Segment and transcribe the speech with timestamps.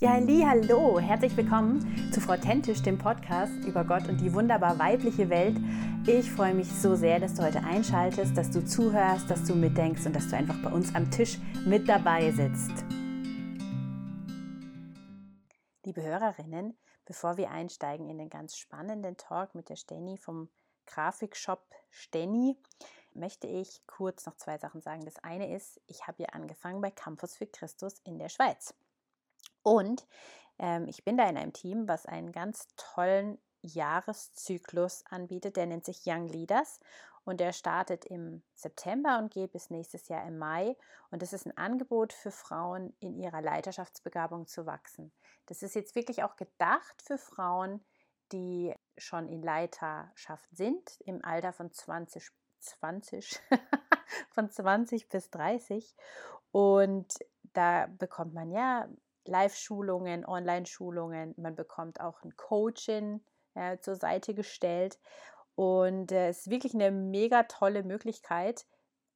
[0.00, 5.28] Ja, hallo, herzlich willkommen zu Frau Tentisch, dem Podcast über Gott und die wunderbar weibliche
[5.28, 5.56] Welt.
[6.06, 10.06] Ich freue mich so sehr, dass du heute einschaltest, dass du zuhörst, dass du mitdenkst
[10.06, 12.84] und dass du einfach bei uns am Tisch mit dabei sitzt.
[15.84, 20.48] Liebe Hörerinnen, bevor wir einsteigen in den ganz spannenden Talk mit der Steny vom
[20.86, 22.56] Grafikshop Steny,
[23.14, 25.04] möchte ich kurz noch zwei Sachen sagen.
[25.04, 28.76] Das eine ist, ich habe ja angefangen bei Campus für Christus in der Schweiz.
[29.68, 30.06] Und
[30.58, 35.56] ähm, ich bin da in einem Team, was einen ganz tollen Jahreszyklus anbietet.
[35.56, 36.80] Der nennt sich Young Leaders
[37.24, 40.76] und der startet im September und geht bis nächstes Jahr im Mai.
[41.10, 45.12] Und das ist ein Angebot für Frauen, in ihrer Leiterschaftsbegabung zu wachsen.
[45.46, 47.84] Das ist jetzt wirklich auch gedacht für Frauen,
[48.32, 52.30] die schon in Leiterschaft sind, im Alter von 20,
[52.60, 53.40] 20,
[54.30, 55.94] von 20 bis 30.
[56.50, 57.18] Und
[57.52, 58.88] da bekommt man ja
[59.28, 61.34] Live-Schulungen, Online-Schulungen.
[61.36, 63.20] Man bekommt auch ein Coaching
[63.54, 64.98] äh, zur Seite gestellt.
[65.54, 68.66] Und äh, es ist wirklich eine mega tolle Möglichkeit,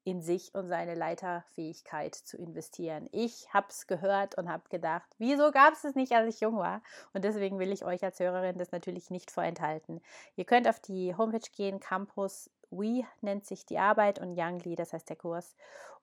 [0.05, 3.09] in sich und seine Leiterfähigkeit zu investieren.
[3.13, 6.57] Ich habe es gehört und habe gedacht, wieso gab es es nicht, als ich jung
[6.57, 6.83] war?
[7.13, 10.01] Und deswegen will ich euch als Hörerin das natürlich nicht vorenthalten.
[10.35, 14.93] Ihr könnt auf die Homepage gehen, Campus We nennt sich die Arbeit und Youngly, das
[14.93, 15.55] heißt der Kurs.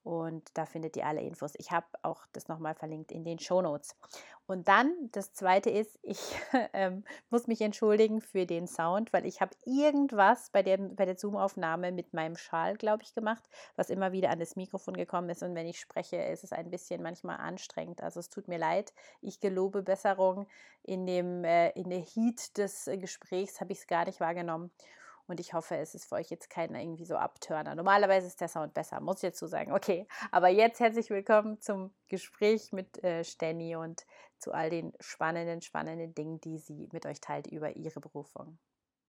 [0.04, 1.54] Und da findet ihr alle Infos.
[1.58, 3.98] Ich habe auch das nochmal verlinkt in den Show Notes.
[4.48, 6.20] Und dann, das zweite ist, ich
[6.74, 11.18] ähm, muss mich entschuldigen für den Sound, weil ich habe irgendwas bei der, bei der
[11.18, 13.44] Zoom-Aufnahme mit meinem Schal, glaube ich, gemacht,
[13.76, 15.44] was immer wieder an das Mikrofon gekommen ist.
[15.44, 18.02] Und wenn ich spreche, ist es ein bisschen manchmal anstrengend.
[18.02, 18.94] Also es tut mir leid.
[19.22, 20.48] Ich gelobe Besserung.
[20.84, 24.72] In, dem, äh, in der Heat des äh, Gesprächs habe ich es gar nicht wahrgenommen.
[25.30, 27.76] Und ich hoffe, es ist für euch jetzt keiner irgendwie so Abtörner.
[27.76, 29.72] Normalerweise ist der Sound besser, muss ich dazu sagen.
[29.72, 34.08] Okay, aber jetzt herzlich willkommen zum Gespräch mit äh, Stenny und
[34.40, 38.58] zu all den spannenden, spannenden Dingen, die sie mit euch teilt über ihre Berufung.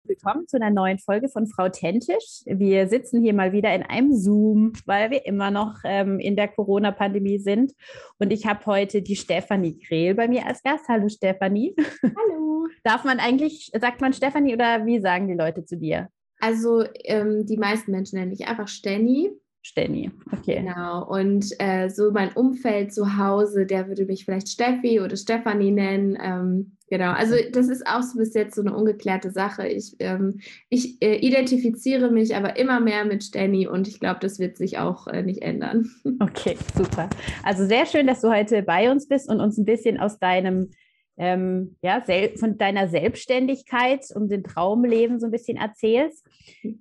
[0.07, 2.41] Willkommen zu einer neuen Folge von Frau Tentisch.
[2.45, 6.47] Wir sitzen hier mal wieder in einem Zoom, weil wir immer noch ähm, in der
[6.47, 7.73] Corona-Pandemie sind.
[8.17, 10.87] Und ich habe heute die Stefanie Grehl bei mir als Gast.
[10.87, 11.75] Hallo Stefanie.
[12.01, 12.67] Hallo.
[12.83, 16.07] Darf man eigentlich, sagt man Stefanie oder wie sagen die Leute zu dir?
[16.39, 19.31] Also ähm, die meisten Menschen nennen mich einfach Stenny.
[19.67, 20.61] Stenny, okay.
[20.61, 21.05] Genau.
[21.05, 26.17] Und äh, so mein Umfeld zu Hause, der würde mich vielleicht Steffi oder Stefanie nennen.
[26.23, 27.11] Ähm, genau.
[27.11, 29.67] Also das ist auch so bis jetzt so eine ungeklärte Sache.
[29.67, 30.39] Ich, ähm,
[30.69, 34.77] ich äh, identifiziere mich aber immer mehr mit Stenny und ich glaube, das wird sich
[34.77, 35.89] auch äh, nicht ändern.
[36.19, 37.09] Okay, super.
[37.43, 40.71] Also sehr schön, dass du heute bei uns bist und uns ein bisschen aus deinem
[41.17, 42.03] ähm, ja,
[42.37, 46.25] von deiner Selbstständigkeit und dem Traumleben so ein bisschen erzählst.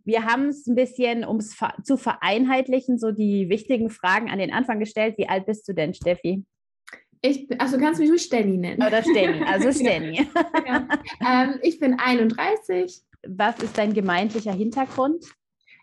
[0.05, 4.53] Wir haben es ein bisschen, um es zu vereinheitlichen, so die wichtigen Fragen an den
[4.53, 5.17] Anfang gestellt.
[5.17, 6.45] Wie alt bist du denn, Steffi?
[7.23, 8.83] Ich, also kannst du mich nur Stenny nennen.
[8.83, 10.29] Oder Stenny, also Stenny.
[10.67, 10.87] ja.
[11.27, 13.03] ähm, ich bin 31.
[13.27, 15.25] Was ist dein gemeindlicher Hintergrund?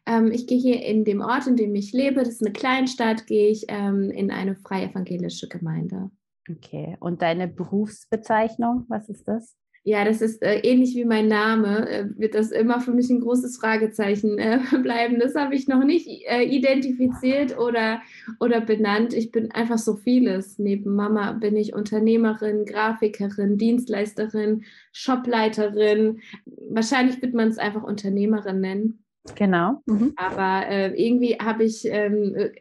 [0.06, 3.26] Ähm, ich gehe hier in dem Ort, in dem ich lebe, das ist eine Kleinstadt,
[3.26, 6.12] gehe ich ähm, in eine freie evangelische Gemeinde.
[6.50, 9.56] Okay, und deine Berufsbezeichnung, was ist das?
[9.86, 13.20] Ja, das ist äh, ähnlich wie mein Name, äh, wird das immer für mich ein
[13.20, 15.20] großes Fragezeichen äh, bleiben.
[15.20, 18.02] Das habe ich noch nicht äh, identifiziert oder,
[18.40, 19.14] oder benannt.
[19.14, 20.58] Ich bin einfach so vieles.
[20.58, 26.22] Neben Mama bin ich Unternehmerin, Grafikerin, Dienstleisterin, Shopleiterin.
[26.46, 29.04] Wahrscheinlich wird man es einfach Unternehmerin nennen.
[29.36, 29.82] Genau.
[29.86, 30.14] Mhm.
[30.16, 32.52] Aber äh, irgendwie habe ich ähm, äh,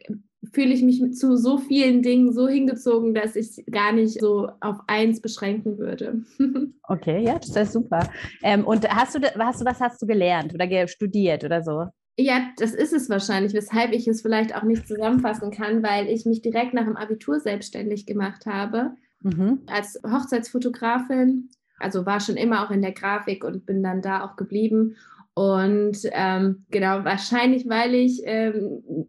[0.51, 4.79] fühle ich mich zu so vielen Dingen so hingezogen, dass ich gar nicht so auf
[4.87, 6.25] eins beschränken würde.
[6.89, 8.09] okay, ja, das ist super.
[8.43, 11.87] Ähm, und hast du, hast du, was hast du gelernt oder studiert oder so?
[12.17, 16.27] Ja, das ist es wahrscheinlich, weshalb ich es vielleicht auch nicht zusammenfassen kann, weil ich
[16.27, 18.93] mich direkt nach dem Abitur selbstständig gemacht habe
[19.23, 19.61] mhm.
[19.67, 21.49] als Hochzeitsfotografin.
[21.79, 24.97] Also war schon immer auch in der Grafik und bin dann da auch geblieben.
[25.35, 29.09] Und ähm, genau, wahrscheinlich, weil ich ähm,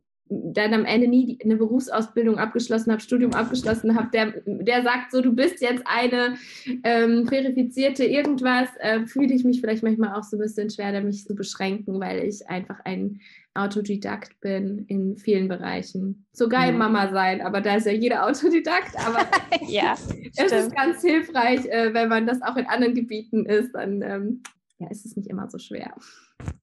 [0.53, 5.21] dann am Ende nie eine Berufsausbildung abgeschlossen habe, Studium abgeschlossen habe, der, der sagt so,
[5.21, 6.35] du bist jetzt eine
[6.83, 11.25] ähm, verifizierte irgendwas, äh, fühle ich mich vielleicht manchmal auch so ein bisschen schwer, mich
[11.25, 13.19] zu beschränken, weil ich einfach ein
[13.55, 16.25] Autodidakt bin in vielen Bereichen.
[16.31, 16.79] Sogar im mhm.
[16.79, 19.28] Mama sein, aber da ist ja jeder Autodidakt, aber
[19.67, 19.96] ja,
[20.35, 24.43] es ist ganz hilfreich, äh, wenn man das auch in anderen Gebieten ist, dann ähm,
[24.84, 25.94] ja, ist es nicht immer so schwer.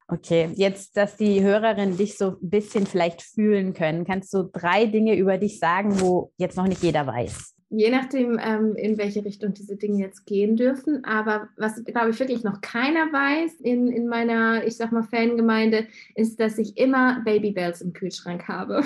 [0.08, 4.86] Okay, jetzt, dass die Hörerinnen dich so ein bisschen vielleicht fühlen können, kannst du drei
[4.86, 7.54] Dinge über dich sagen, wo jetzt noch nicht jeder weiß?
[7.72, 11.04] Je nachdem, ähm, in welche Richtung diese Dinge jetzt gehen dürfen.
[11.04, 15.86] Aber was, glaube ich, wirklich noch keiner weiß in, in meiner, ich sag mal, Fangemeinde,
[16.16, 18.82] ist, dass ich immer Babybells im Kühlschrank habe.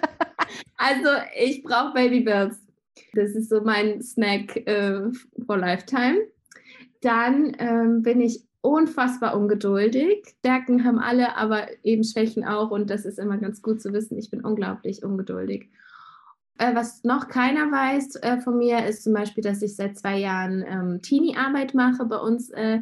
[0.78, 1.08] also
[1.38, 2.56] ich brauche Babybells.
[3.12, 5.02] Das ist so mein Snack äh,
[5.44, 6.18] for Lifetime.
[7.02, 10.34] Dann ähm, bin ich unfassbar ungeduldig.
[10.38, 12.70] Stärken haben alle, aber eben Schwächen auch.
[12.70, 14.18] Und das ist immer ganz gut zu wissen.
[14.18, 15.70] Ich bin unglaublich ungeduldig.
[16.58, 20.18] Äh, was noch keiner weiß äh, von mir, ist zum Beispiel, dass ich seit zwei
[20.18, 22.80] Jahren ähm, Teenie-Arbeit mache bei uns äh,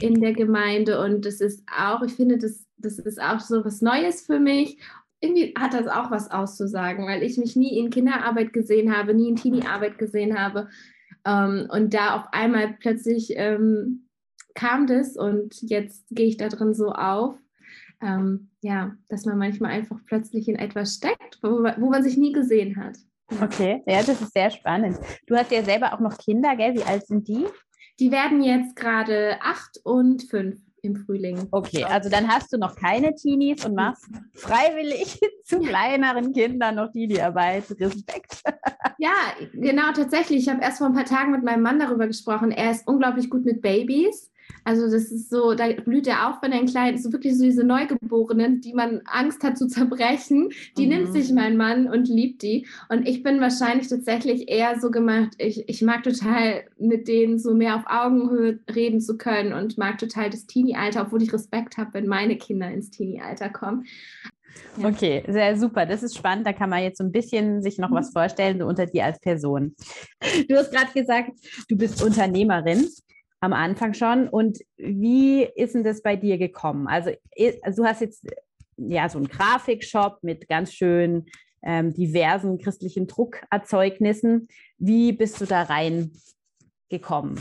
[0.00, 1.00] in der Gemeinde.
[1.02, 4.78] Und das ist auch, ich finde, das, das ist auch so was Neues für mich.
[5.20, 9.28] Irgendwie hat das auch was auszusagen, weil ich mich nie in Kinderarbeit gesehen habe, nie
[9.28, 10.68] in Teenie-Arbeit gesehen habe.
[11.26, 14.07] Ähm, und da auf einmal plötzlich ähm,
[14.58, 17.36] kam das und jetzt gehe ich da drin so auf.
[18.00, 22.32] Ähm, ja, dass man manchmal einfach plötzlich in etwas steckt, wo, wo man sich nie
[22.32, 22.96] gesehen hat.
[23.42, 24.98] Okay, ja, das ist sehr spannend.
[25.26, 26.74] Du hast ja selber auch noch Kinder, gell?
[26.74, 27.46] Wie alt sind die?
[28.00, 31.48] Die werden jetzt gerade acht und fünf im Frühling.
[31.50, 36.90] Okay, also dann hast du noch keine Teenies und machst freiwillig zu kleineren Kindern noch
[36.92, 37.64] Teenie-Arbeit.
[37.78, 38.42] Respekt.
[38.98, 39.12] Ja,
[39.52, 40.40] genau, tatsächlich.
[40.40, 42.50] Ich habe erst vor ein paar Tagen mit meinem Mann darüber gesprochen.
[42.50, 44.30] Er ist unglaublich gut mit Babys.
[44.64, 47.44] Also das ist so, da blüht er auf, wenn er ein kleines, so wirklich so
[47.44, 50.88] diese Neugeborenen, die man Angst hat zu zerbrechen, die mhm.
[50.88, 52.66] nimmt sich mein Mann und liebt die.
[52.88, 57.54] Und ich bin wahrscheinlich tatsächlich eher so gemacht, ich, ich mag total mit denen so
[57.54, 61.94] mehr auf Augenhöhe reden zu können und mag total das Teenie-Alter, obwohl ich Respekt habe,
[61.94, 63.86] wenn meine Kinder ins Teenie-Alter kommen.
[64.76, 64.88] Ja.
[64.88, 65.86] Okay, sehr super.
[65.86, 66.46] Das ist spannend.
[66.46, 68.12] Da kann man jetzt so ein bisschen sich noch was mhm.
[68.12, 69.74] vorstellen, so unter dir als Person.
[70.48, 71.32] Du hast gerade gesagt,
[71.68, 72.88] du bist Unternehmerin
[73.40, 74.28] am Anfang schon.
[74.28, 76.86] Und wie ist denn das bei dir gekommen?
[76.88, 77.10] Also,
[77.62, 78.26] also du hast jetzt
[78.76, 81.26] ja so einen Grafikshop mit ganz schön
[81.62, 84.48] ähm, diversen christlichen Druckerzeugnissen.
[84.78, 87.40] Wie bist du da reingekommen?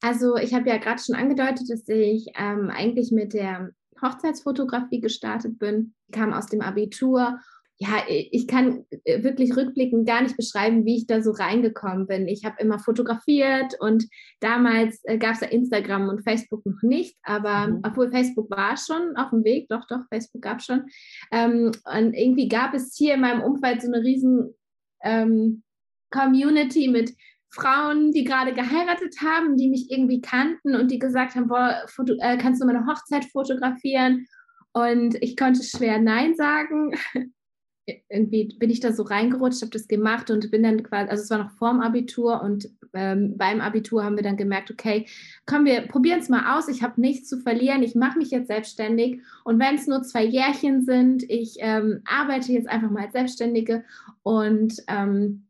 [0.00, 3.70] Also ich habe ja gerade schon angedeutet, dass ich ähm, eigentlich mit der
[4.02, 5.94] Hochzeitsfotografie gestartet bin.
[6.12, 7.40] Kam aus dem Abitur
[7.78, 12.26] ja, ich kann äh, wirklich rückblickend gar nicht beschreiben, wie ich da so reingekommen bin.
[12.26, 14.06] Ich habe immer fotografiert und
[14.40, 17.80] damals äh, gab es ja Instagram und Facebook noch nicht, aber mhm.
[17.84, 20.84] obwohl Facebook war schon auf dem Weg, doch, doch, Facebook gab es schon.
[21.30, 24.54] Ähm, und irgendwie gab es hier in meinem Umfeld so eine riesen
[25.02, 25.62] ähm,
[26.10, 27.12] Community mit
[27.50, 32.14] Frauen, die gerade geheiratet haben, die mich irgendwie kannten und die gesagt haben, boah, Foto,
[32.20, 34.26] äh, kannst du meine Hochzeit fotografieren?
[34.72, 36.92] Und ich konnte schwer Nein sagen.
[38.08, 41.30] irgendwie bin ich da so reingerutscht, habe das gemacht und bin dann quasi, also es
[41.30, 45.06] war noch vorm Abitur und ähm, beim Abitur haben wir dann gemerkt, okay,
[45.46, 48.48] komm, wir probieren es mal aus, ich habe nichts zu verlieren, ich mache mich jetzt
[48.48, 53.12] selbstständig und wenn es nur zwei Jährchen sind, ich ähm, arbeite jetzt einfach mal als
[53.12, 53.84] Selbstständige
[54.22, 55.46] und ähm,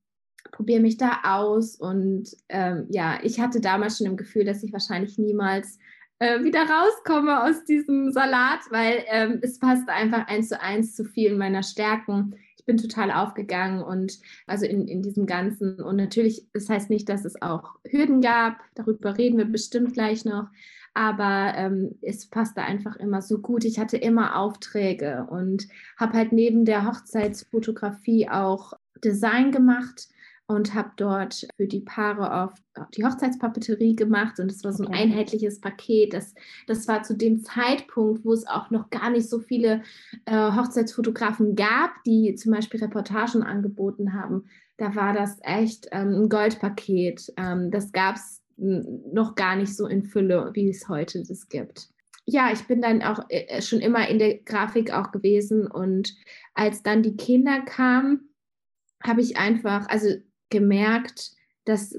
[0.53, 4.73] probiere mich da aus und ähm, ja, ich hatte damals schon im Gefühl, dass ich
[4.73, 5.79] wahrscheinlich niemals
[6.19, 11.05] äh, wieder rauskomme aus diesem Salat, weil ähm, es passt einfach eins zu eins zu
[11.05, 12.37] vielen meiner Stärken.
[12.57, 15.81] Ich bin total aufgegangen und also in, in diesem Ganzen.
[15.81, 18.59] Und natürlich, das heißt nicht, dass es auch Hürden gab.
[18.75, 20.49] Darüber reden wir bestimmt gleich noch.
[20.95, 23.67] Aber ähm, es passte einfach immer so gut.
[23.67, 25.69] Ich hatte immer Aufträge und
[25.99, 28.73] habe halt neben der Hochzeitsfotografie auch
[29.05, 30.09] Design gemacht
[30.49, 32.63] und habe dort für die Paare oft
[32.97, 35.03] die Hochzeitspapeterie gemacht und es war so ein okay.
[35.03, 36.13] einheitliches Paket.
[36.13, 36.35] Das,
[36.67, 39.83] das war zu dem Zeitpunkt, wo es auch noch gar nicht so viele
[40.27, 44.45] äh, Hochzeitsfotografen gab, die zum Beispiel Reportagen angeboten haben.
[44.77, 47.33] Da war das echt ähm, ein Goldpaket.
[47.37, 51.89] Ähm, das gab es noch gar nicht so in Fülle, wie es heute das gibt.
[52.25, 56.15] Ja, ich bin dann auch äh, schon immer in der Grafik auch gewesen und
[56.55, 58.31] als dann die Kinder kamen,
[59.03, 60.09] habe ich einfach, also
[60.51, 61.33] gemerkt,
[61.65, 61.95] dass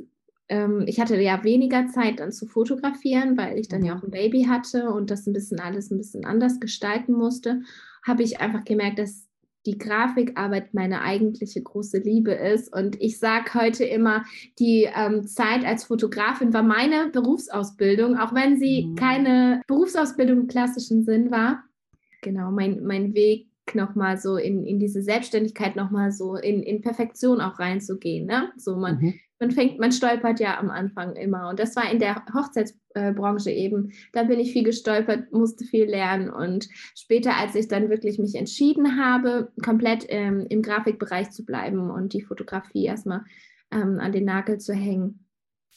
[0.49, 4.11] ähm, ich hatte ja weniger Zeit dann zu fotografieren, weil ich dann ja auch ein
[4.11, 7.61] Baby hatte und das ein bisschen alles ein bisschen anders gestalten musste,
[8.03, 9.27] habe ich einfach gemerkt, dass
[9.65, 12.73] die Grafikarbeit meine eigentliche große Liebe ist.
[12.73, 14.23] Und ich sage heute immer,
[14.59, 18.95] die ähm, Zeit als Fotografin war meine Berufsausbildung, auch wenn sie mhm.
[18.95, 21.65] keine Berufsausbildung im klassischen Sinn war.
[22.21, 27.41] Genau, mein, mein Weg nochmal so in, in diese Selbstständigkeit nochmal so in, in Perfektion
[27.41, 28.25] auch reinzugehen.
[28.25, 28.51] Ne?
[28.57, 29.13] So man, mhm.
[29.39, 31.49] man fängt, man stolpert ja am Anfang immer.
[31.49, 33.91] Und das war in der Hochzeitsbranche eben.
[34.13, 36.29] Da bin ich viel gestolpert, musste viel lernen.
[36.29, 41.89] Und später, als ich dann wirklich mich entschieden habe, komplett ähm, im Grafikbereich zu bleiben
[41.89, 43.23] und die Fotografie erstmal
[43.71, 45.25] ähm, an den Nagel zu hängen,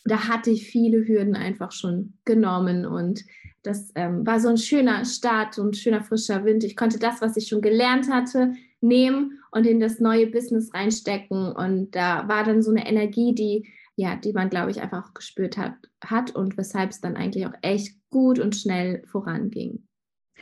[0.04, 3.24] da hatte ich viele Hürden einfach schon genommen und
[3.62, 6.64] das ähm, war so ein schöner Start und schöner frischer Wind.
[6.64, 11.52] Ich konnte das, was ich schon gelernt hatte, nehmen und in das neue Business reinstecken.
[11.52, 15.14] Und da war dann so eine Energie, die, ja, die man, glaube ich, einfach auch
[15.14, 19.86] gespürt hat, hat und weshalb es dann eigentlich auch echt gut und schnell voranging.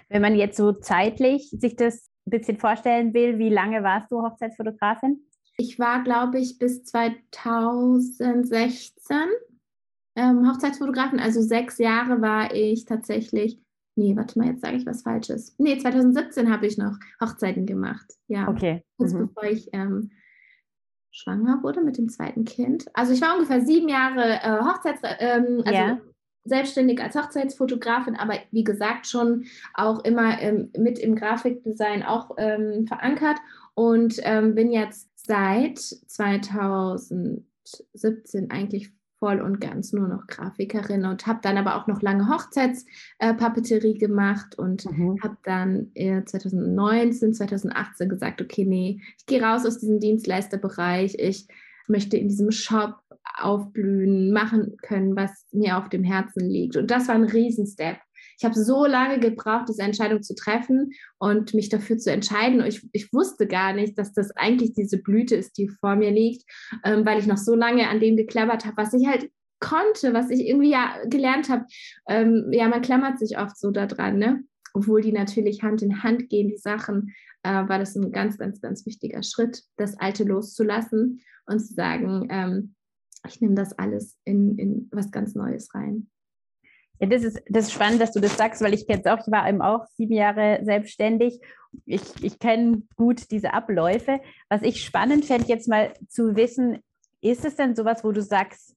[0.09, 4.23] Wenn man jetzt so zeitlich sich das ein bisschen vorstellen will, wie lange warst du
[4.23, 5.21] Hochzeitsfotografin?
[5.57, 9.17] Ich war, glaube ich, bis 2016
[10.19, 11.21] ähm, Hochzeitsfotografin.
[11.21, 13.59] Also sechs Jahre war ich tatsächlich.
[13.97, 15.55] Nee, warte mal, jetzt sage ich was Falsches.
[15.59, 18.15] Nee, 2017 habe ich noch Hochzeiten gemacht.
[18.27, 18.49] Ja.
[18.49, 18.85] Okay.
[18.97, 19.27] Kurz mhm.
[19.27, 20.11] bevor ich ähm,
[21.11, 22.87] schwanger wurde mit dem zweiten Kind.
[22.95, 26.01] Also ich war ungefähr sieben Jahre äh, Hochzeits, ähm, also yeah.
[26.45, 29.45] selbstständig als Hochzeitsfotografin, aber wie gesagt schon
[29.75, 33.39] auch immer ähm, mit im Grafikdesign auch ähm, verankert
[33.75, 41.41] und ähm, bin jetzt seit 2017 eigentlich voll und ganz nur noch Grafikerin und habe
[41.43, 45.19] dann aber auch noch lange Hochzeitspapeterie äh, gemacht und mhm.
[45.23, 51.47] habe dann äh, 2019, 2018 gesagt, okay, nee, ich gehe raus aus diesem Dienstleisterbereich, ich
[51.89, 52.97] möchte in diesem Shop
[53.39, 56.77] aufblühen, machen können, was mir auf dem Herzen liegt.
[56.77, 57.99] Und das war ein Riesenstep.
[58.39, 62.65] Ich habe so lange gebraucht, diese Entscheidung zu treffen und mich dafür zu entscheiden.
[62.65, 66.45] Ich, ich wusste gar nicht, dass das eigentlich diese Blüte ist, die vor mir liegt,
[66.85, 69.31] ähm, weil ich noch so lange an dem geklammert habe, was ich halt
[69.61, 71.67] konnte, was ich irgendwie ja gelernt habe.
[72.09, 74.45] Ähm, ja, man klammert sich oft so daran, ne?
[74.73, 78.61] Obwohl die natürlich Hand in Hand gehen, die Sachen, äh, war das ein ganz, ganz,
[78.61, 82.75] ganz wichtiger Schritt, das Alte loszulassen und zu sagen, ähm,
[83.27, 86.09] ich nehme das alles in, in was ganz Neues rein.
[87.01, 89.33] Ja, das ist, das ist spannend, dass du das sagst, weil ich es auch, ich
[89.33, 91.41] war eben auch sieben Jahre selbstständig.
[91.87, 94.21] Ich, ich kenne gut diese Abläufe.
[94.49, 96.79] Was ich spannend fände, jetzt mal zu wissen,
[97.21, 98.75] ist es denn sowas, wo du sagst,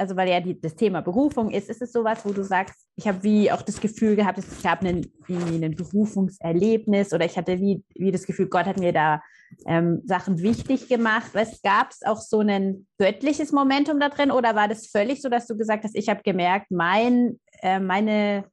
[0.00, 3.06] also weil ja die, das Thema Berufung ist, ist es sowas, wo du sagst, ich
[3.06, 7.60] habe wie auch das Gefühl gehabt, es gab einen, irgendwie ein Berufungserlebnis oder ich hatte
[7.60, 9.20] wie, wie das Gefühl, Gott hat mir da
[9.66, 11.32] ähm, Sachen wichtig gemacht.
[11.62, 15.46] Gab es auch so ein göttliches Momentum da drin oder war das völlig so, dass
[15.46, 18.44] du gesagt hast, ich habe gemerkt, mein, äh, meine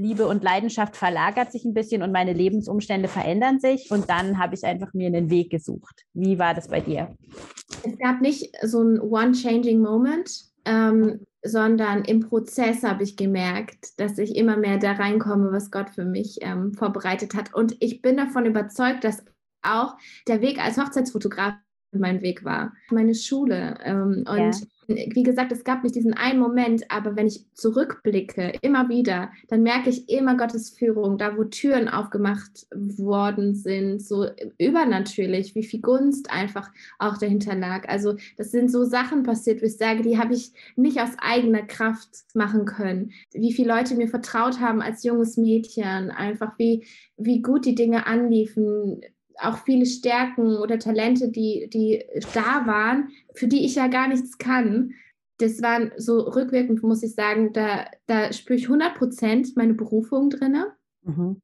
[0.00, 4.54] Liebe und Leidenschaft verlagert sich ein bisschen und meine Lebensumstände verändern sich und dann habe
[4.54, 6.04] ich einfach mir einen Weg gesucht.
[6.14, 7.14] Wie war das bei dir?
[7.84, 10.30] Es gab nicht so ein One-Changing Moment,
[10.64, 15.90] ähm, sondern im Prozess habe ich gemerkt, dass ich immer mehr da reinkomme, was Gott
[15.90, 17.54] für mich ähm, vorbereitet hat.
[17.54, 19.24] Und ich bin davon überzeugt, dass
[19.62, 19.96] auch
[20.28, 21.54] der Weg als Hochzeitsfotograf
[21.92, 23.76] mein Weg war, meine Schule.
[23.84, 24.52] Ähm, und ja
[24.90, 29.62] wie gesagt, es gab nicht diesen einen Moment, aber wenn ich zurückblicke, immer wieder, dann
[29.62, 34.26] merke ich immer Gottes Führung, da wo Türen aufgemacht worden sind, so
[34.58, 37.88] übernatürlich, wie viel Gunst einfach auch dahinter lag.
[37.88, 41.62] Also das sind so Sachen passiert, wo ich sage, die habe ich nicht aus eigener
[41.62, 43.12] Kraft machen können.
[43.32, 48.06] Wie viele Leute mir vertraut haben als junges Mädchen, einfach wie, wie gut die Dinge
[48.06, 49.00] anliefen,
[49.38, 54.38] auch viele Stärken oder Talente, die, die da waren, für die ich ja gar nichts
[54.38, 54.92] kann.
[55.38, 60.30] Das waren so rückwirkend, muss ich sagen, da, da spüre ich 100 Prozent meine Berufung
[60.30, 60.56] drin.
[61.02, 61.40] Mhm.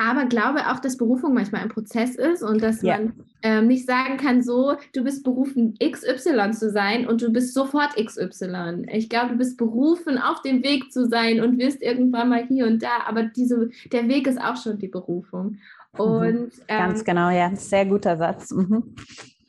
[0.00, 2.98] Aber glaube auch, dass Berufung manchmal ein Prozess ist und dass ja.
[2.98, 7.52] man ähm, nicht sagen kann, so, du bist berufen, XY zu sein und du bist
[7.52, 8.86] sofort XY.
[8.92, 12.68] Ich glaube, du bist berufen, auf dem Weg zu sein und wirst irgendwann mal hier
[12.68, 13.06] und da.
[13.08, 15.58] Aber diese, der Weg ist auch schon die Berufung.
[15.94, 16.00] Mhm.
[16.00, 18.50] Und, Ganz ähm, genau, ja, sehr guter Satz.
[18.50, 18.94] Mhm.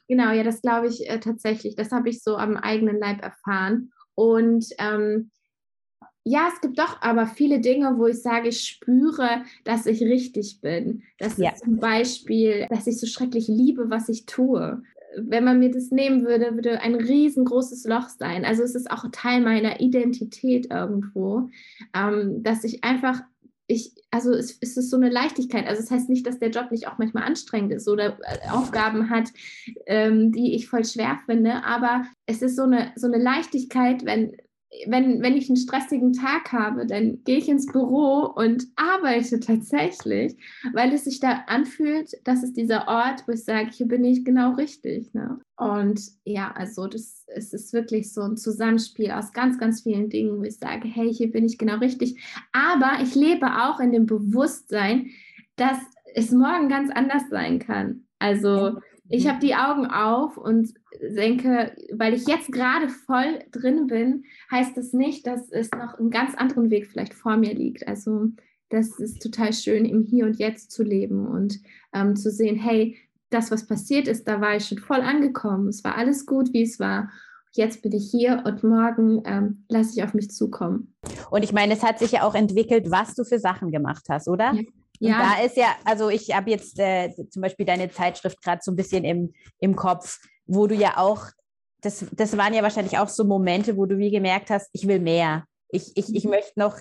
[0.07, 1.75] Genau, ja, das glaube ich äh, tatsächlich.
[1.75, 3.91] Das habe ich so am eigenen Leib erfahren.
[4.15, 5.29] Und ähm,
[6.23, 10.61] ja, es gibt doch aber viele Dinge, wo ich sage, ich spüre, dass ich richtig
[10.61, 11.03] bin.
[11.17, 11.51] Das ja.
[11.51, 14.81] ist zum Beispiel, dass ich so schrecklich liebe, was ich tue.
[15.15, 18.45] Wenn man mir das nehmen würde, würde ein riesengroßes Loch sein.
[18.45, 21.49] Also es ist auch Teil meiner Identität irgendwo,
[21.95, 23.21] ähm, dass ich einfach
[23.69, 25.67] ich, also es, es, ist so eine Leichtigkeit.
[25.67, 28.49] Also es das heißt nicht, dass der Job nicht auch manchmal anstrengend ist oder äh,
[28.49, 29.29] Aufgaben hat,
[29.85, 34.35] ähm, die ich voll schwer finde, aber es ist so eine, so eine Leichtigkeit, wenn,
[34.85, 40.37] wenn, wenn ich einen stressigen Tag habe, dann gehe ich ins Büro und arbeite tatsächlich,
[40.73, 44.23] weil es sich da anfühlt, das ist dieser Ort, wo ich sage, hier bin ich
[44.23, 45.13] genau richtig.
[45.13, 45.39] Ne?
[45.57, 50.39] Und ja, also das es ist wirklich so ein Zusammenspiel aus ganz, ganz vielen Dingen,
[50.39, 52.19] wo ich sage, hey, hier bin ich genau richtig.
[52.51, 55.07] Aber ich lebe auch in dem Bewusstsein,
[55.55, 55.77] dass
[56.15, 58.05] es morgen ganz anders sein kann.
[58.19, 58.79] Also
[59.09, 64.77] ich habe die Augen auf und denke, weil ich jetzt gerade voll drin bin, heißt
[64.77, 67.87] das nicht, dass es noch einen ganz anderen Weg vielleicht vor mir liegt.
[67.87, 68.29] Also
[68.69, 71.59] das ist total schön, im Hier und Jetzt zu leben und
[71.93, 72.97] ähm, zu sehen, hey,
[73.31, 75.67] das, was passiert ist, da war ich schon voll angekommen.
[75.67, 77.09] Es war alles gut, wie es war.
[77.51, 80.93] Jetzt bin ich hier und morgen ähm, lasse ich auf mich zukommen.
[81.31, 84.27] Und ich meine, es hat sich ja auch entwickelt, was du für Sachen gemacht hast,
[84.27, 84.53] oder?
[84.53, 84.61] Ja.
[84.99, 85.13] Ja.
[85.13, 88.71] Und da ist ja, also ich habe jetzt äh, zum Beispiel deine Zeitschrift gerade so
[88.71, 91.25] ein bisschen im, im Kopf, wo du ja auch,
[91.81, 94.99] das, das waren ja wahrscheinlich auch so Momente, wo du wie gemerkt hast, ich will
[94.99, 95.45] mehr.
[95.69, 96.31] Ich, ich, ich mhm.
[96.31, 96.77] möchte noch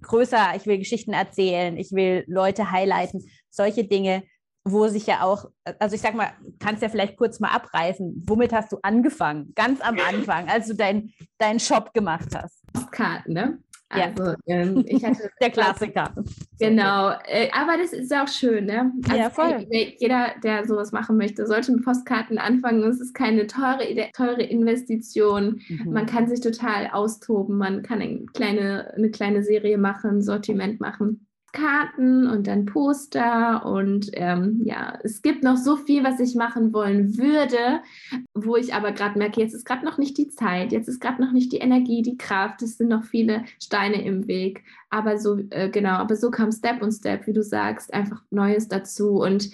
[0.00, 4.22] größer, ich will Geschichten erzählen, ich will Leute highlighten, solche Dinge.
[4.64, 5.46] wo sich ja auch,
[5.78, 8.24] also ich sag mal, kannst ja vielleicht kurz mal abreißen.
[8.26, 9.52] Womit hast du angefangen?
[9.54, 12.62] Ganz am Anfang, als du deinen dein Shop gemacht hast.
[12.72, 13.58] Postkarten, ne?
[13.90, 16.14] Also, ähm, ich hatte der Klassiker.
[16.58, 18.92] Genau, äh, aber das ist auch schön, ne?
[19.08, 19.66] Also, ja, voll.
[19.70, 22.82] Jeder, der sowas machen möchte, sollte mit Postkarten anfangen.
[22.82, 25.62] Es ist keine teure, teure Investition.
[25.68, 25.92] Mhm.
[25.92, 27.56] Man kann sich total austoben.
[27.56, 31.27] Man kann eine kleine, eine kleine Serie machen, Sortiment machen.
[31.52, 36.72] Karten und dann Poster und ähm, ja, es gibt noch so viel, was ich machen
[36.72, 37.80] wollen würde,
[38.34, 41.22] wo ich aber gerade merke, jetzt ist gerade noch nicht die Zeit, jetzt ist gerade
[41.22, 44.62] noch nicht die Energie, die Kraft, es sind noch viele Steine im Weg.
[44.90, 48.68] Aber so, äh, genau, aber so kam Step und Step, wie du sagst, einfach Neues
[48.68, 49.20] dazu.
[49.20, 49.50] Und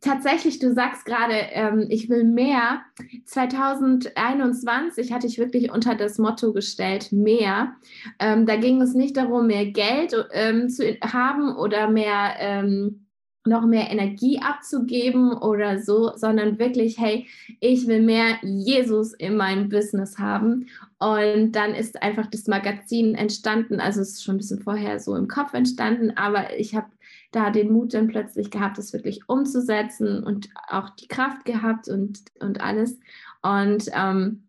[0.00, 2.80] tatsächlich, du sagst gerade, ähm, ich will mehr.
[3.26, 7.74] 2021 hatte ich wirklich unter das Motto gestellt, mehr.
[8.18, 13.06] Ähm, da ging es nicht darum, mehr Geld ähm, zu haben oder mehr ähm,
[13.44, 17.26] noch mehr Energie abzugeben oder so, sondern wirklich, hey,
[17.60, 20.68] ich will mehr Jesus in meinem Business haben.
[20.98, 25.16] Und dann ist einfach das Magazin entstanden, also es ist schon ein bisschen vorher so
[25.16, 26.86] im Kopf entstanden, aber ich habe
[27.32, 32.20] da den Mut dann plötzlich gehabt, das wirklich umzusetzen und auch die Kraft gehabt und,
[32.40, 33.00] und alles.
[33.42, 34.44] Und ähm,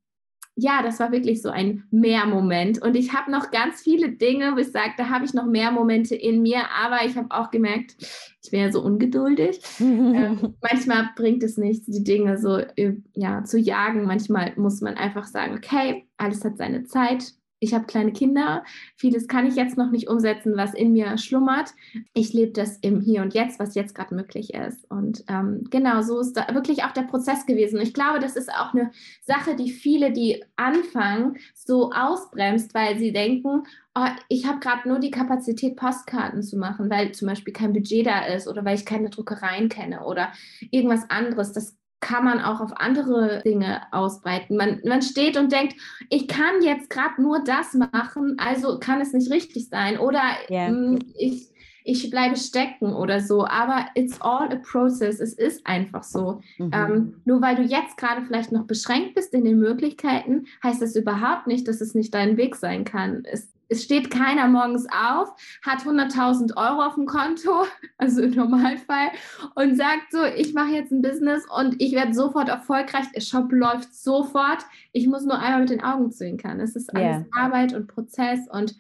[0.56, 2.82] ja, das war wirklich so ein Mehrmoment.
[2.82, 5.72] Und ich habe noch ganz viele Dinge, wo ich sage, da habe ich noch mehr
[5.72, 9.60] Momente in mir, aber ich habe auch gemerkt, ich ja so ungeduldig.
[9.80, 14.06] ähm, manchmal bringt es nichts, die Dinge so äh, ja, zu jagen.
[14.06, 17.34] Manchmal muss man einfach sagen, okay, alles hat seine Zeit
[17.64, 18.64] ich habe kleine Kinder,
[18.96, 21.74] vieles kann ich jetzt noch nicht umsetzen, was in mir schlummert.
[22.14, 24.90] Ich lebe das im Hier und Jetzt, was jetzt gerade möglich ist.
[24.92, 27.78] Und ähm, genau, so ist da wirklich auch der Prozess gewesen.
[27.78, 28.92] Und ich glaube, das ist auch eine
[29.22, 33.64] Sache, die viele, die anfangen, so ausbremst, weil sie denken,
[33.96, 38.06] oh, ich habe gerade nur die Kapazität, Postkarten zu machen, weil zum Beispiel kein Budget
[38.06, 40.34] da ist oder weil ich keine Druckereien kenne oder
[40.72, 41.54] irgendwas anderes.
[41.54, 44.58] Das kann man auch auf andere Dinge ausbreiten.
[44.58, 45.76] Man, man steht und denkt,
[46.10, 49.98] ich kann jetzt gerade nur das machen, also kann es nicht richtig sein.
[49.98, 50.70] Oder yeah.
[50.70, 51.50] mh, ich,
[51.86, 53.46] ich bleibe stecken oder so.
[53.46, 55.22] Aber it's all a process.
[55.22, 56.42] Es ist einfach so.
[56.58, 56.72] Mhm.
[56.74, 60.98] Ähm, nur weil du jetzt gerade vielleicht noch beschränkt bist in den Möglichkeiten, heißt das
[60.98, 63.24] überhaupt nicht, dass es nicht dein Weg sein kann.
[63.24, 65.34] Es es steht keiner morgens auf,
[65.64, 67.66] hat 100.000 Euro auf dem Konto,
[67.98, 69.10] also im Normalfall,
[69.56, 73.52] und sagt so, ich mache jetzt ein Business und ich werde sofort erfolgreich, der Shop
[73.52, 76.60] läuft sofort, ich muss nur einmal mit den Augen können.
[76.60, 77.26] Es ist alles yeah.
[77.36, 78.76] Arbeit und Prozess und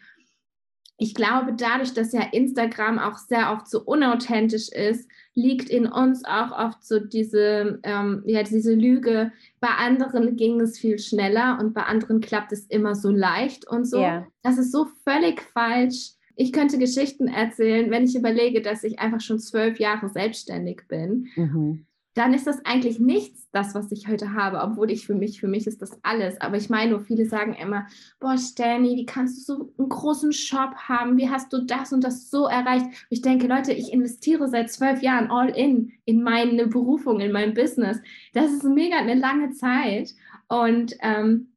[0.97, 6.23] ich glaube, dadurch, dass ja Instagram auch sehr oft so unauthentisch ist, liegt in uns
[6.23, 9.31] auch oft so diese, ähm, ja, diese Lüge.
[9.59, 13.85] Bei anderen ging es viel schneller und bei anderen klappt es immer so leicht und
[13.85, 13.99] so.
[13.99, 14.27] Yeah.
[14.43, 16.11] Das ist so völlig falsch.
[16.35, 21.27] Ich könnte Geschichten erzählen, wenn ich überlege, dass ich einfach schon zwölf Jahre selbstständig bin.
[21.35, 25.39] Mhm dann ist das eigentlich nichts, das, was ich heute habe, obwohl ich für mich,
[25.39, 26.41] für mich ist das alles.
[26.41, 27.87] Aber ich meine, nur viele sagen immer,
[28.19, 31.17] boah, Stanley, wie kannst du so einen großen Shop haben?
[31.17, 32.85] Wie hast du das und das so erreicht?
[32.85, 37.31] Und ich denke, Leute, ich investiere seit zwölf Jahren all in, in meine Berufung, in
[37.31, 37.99] mein Business.
[38.33, 40.13] Das ist mega eine lange Zeit.
[40.47, 41.53] Und ähm,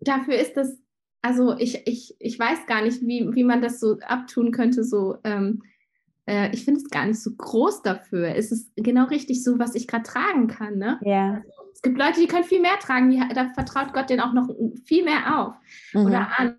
[0.00, 0.78] dafür ist das,
[1.22, 5.16] also ich, ich, ich weiß gar nicht, wie, wie man das so abtun könnte, so
[5.24, 5.62] ähm,
[6.26, 8.34] äh, ich finde es gar nicht so groß dafür.
[8.34, 10.78] Es ist genau richtig so, was ich gerade tragen kann.
[10.78, 10.98] Ne?
[11.02, 11.34] Ja.
[11.34, 14.32] Also, es gibt Leute, die können viel mehr tragen, die, da vertraut Gott denen auch
[14.32, 14.48] noch
[14.84, 15.54] viel mehr auf
[15.92, 16.06] mhm.
[16.06, 16.56] oder an.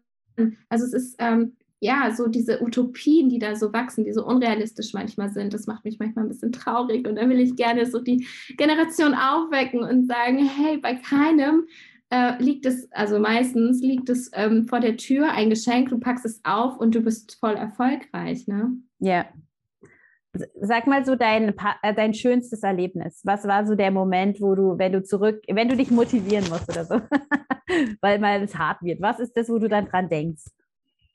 [0.67, 4.93] Also es ist ähm, ja so diese Utopien, die da so wachsen, die so unrealistisch
[4.93, 5.53] manchmal sind.
[5.53, 9.13] Das macht mich manchmal ein bisschen traurig und da will ich gerne so die Generation
[9.13, 11.65] aufwecken und sagen, hey, bei keinem
[12.09, 16.25] äh, liegt es, also meistens liegt es ähm, vor der Tür, ein Geschenk, du packst
[16.25, 18.73] es auf und du bist voll erfolgreich, ne?
[18.99, 19.25] Ja,
[20.61, 23.21] Sag mal so dein, äh, dein schönstes Erlebnis.
[23.23, 26.69] Was war so der Moment, wo du, wenn du zurück, wenn du dich motivieren musst
[26.69, 27.01] oder so,
[28.01, 30.43] weil mal es hart wird, was ist das, wo du dann dran denkst?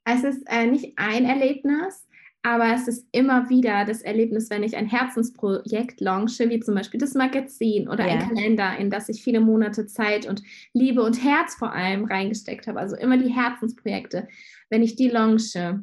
[0.04, 2.06] Es ist äh, nicht ein Erlebnis,
[2.42, 6.98] aber es ist immer wieder das Erlebnis, wenn ich ein Herzensprojekt launche, wie zum Beispiel
[6.98, 8.14] das Magazin oder ja.
[8.14, 12.66] ein Kalender, in das ich viele Monate Zeit und Liebe und Herz vor allem reingesteckt
[12.66, 12.80] habe.
[12.80, 14.26] Also immer die Herzensprojekte.
[14.70, 15.82] Wenn ich die launche,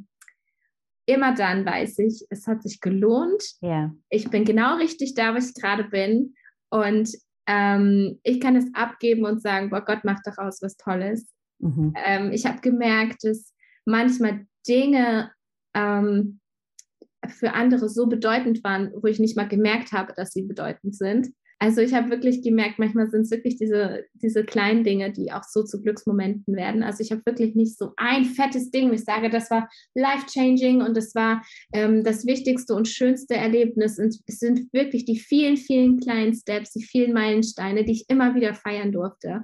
[1.08, 3.42] immer dann weiß ich, es hat sich gelohnt.
[3.62, 3.92] Ja.
[4.10, 6.36] Ich bin genau richtig da, wo ich gerade bin.
[6.70, 7.10] Und
[7.48, 11.34] ähm, ich kann es abgeben und sagen, boah, Gott macht daraus was Tolles.
[11.60, 11.94] Mhm.
[11.96, 13.54] Ähm, ich habe gemerkt, dass
[13.86, 15.32] manchmal Dinge
[15.74, 16.42] ähm,
[17.26, 21.30] für andere so bedeutend waren, wo ich nicht mal gemerkt habe, dass sie bedeutend sind.
[21.60, 25.44] Also ich habe wirklich gemerkt, manchmal sind es wirklich diese, diese kleinen Dinge, die auch
[25.44, 26.84] so zu Glücksmomenten werden.
[26.84, 28.94] Also ich habe wirklich nicht so ein fettes Ding.
[28.94, 31.44] Ich sage, das war life-changing und das war
[31.74, 33.98] ähm, das wichtigste und schönste Erlebnis.
[33.98, 38.36] Und es sind wirklich die vielen, vielen kleinen Steps, die vielen Meilensteine, die ich immer
[38.36, 39.44] wieder feiern durfte.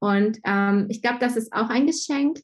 [0.00, 2.38] Und ähm, ich glaube, das ist auch ein Geschenk,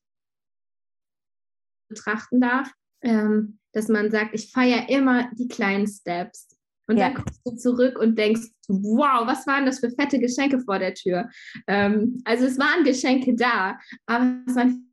[1.88, 2.70] betrachten darf,
[3.02, 6.47] ähm, dass man sagt, ich feiere immer die kleinen Steps.
[6.88, 7.10] Und ja.
[7.10, 10.94] dann kommst du zurück und denkst, wow, was waren das für fette Geschenke vor der
[10.94, 11.28] Tür?
[11.66, 14.87] Ähm, also es waren Geschenke da, aber es waren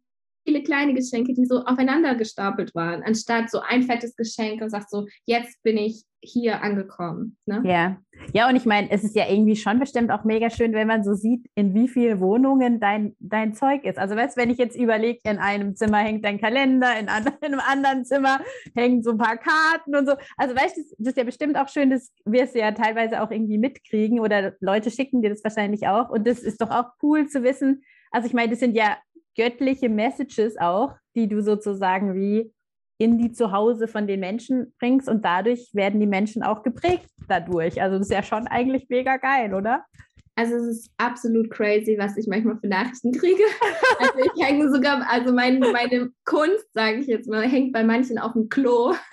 [0.46, 4.92] viele kleine Geschenke, die so aufeinander gestapelt waren, anstatt so ein fettes Geschenk und sagst
[4.92, 7.38] so, jetzt bin ich hier angekommen.
[7.46, 7.62] Ne?
[7.66, 7.98] Ja.
[8.34, 11.04] Ja, und ich meine, es ist ja irgendwie schon bestimmt auch mega schön, wenn man
[11.04, 14.00] so sieht, in wie vielen Wohnungen dein, dein Zeug ist.
[14.00, 17.08] Also weißt wenn ich jetzt überlege, in einem Zimmer hängt dein Kalender, in,
[17.42, 18.40] in, einem anderen Zimmer
[18.76, 20.16] hängen so ein paar Karten und so.
[20.38, 23.22] Also weißt du, das, das ist ja bestimmt auch schön, das wirst du ja teilweise
[23.22, 26.10] auch irgendwie mitkriegen oder Leute schicken dir das wahrscheinlich auch.
[26.10, 27.84] Und das ist doch auch cool zu wissen.
[28.12, 28.98] Also ich meine, das sind ja
[29.36, 32.54] göttliche Messages auch, die du sozusagen wie
[32.98, 37.82] in die Zuhause von den Menschen bringst und dadurch werden die Menschen auch geprägt dadurch.
[37.82, 39.86] Also das ist ja schon eigentlich mega geil, oder?
[40.38, 43.44] Also es ist absolut crazy, was ich manchmal für Nachrichten kriege.
[43.98, 48.18] Also ich hänge sogar, also mein, meine Kunst, sage ich jetzt mal, hängt bei manchen
[48.20, 48.94] auf dem Klo.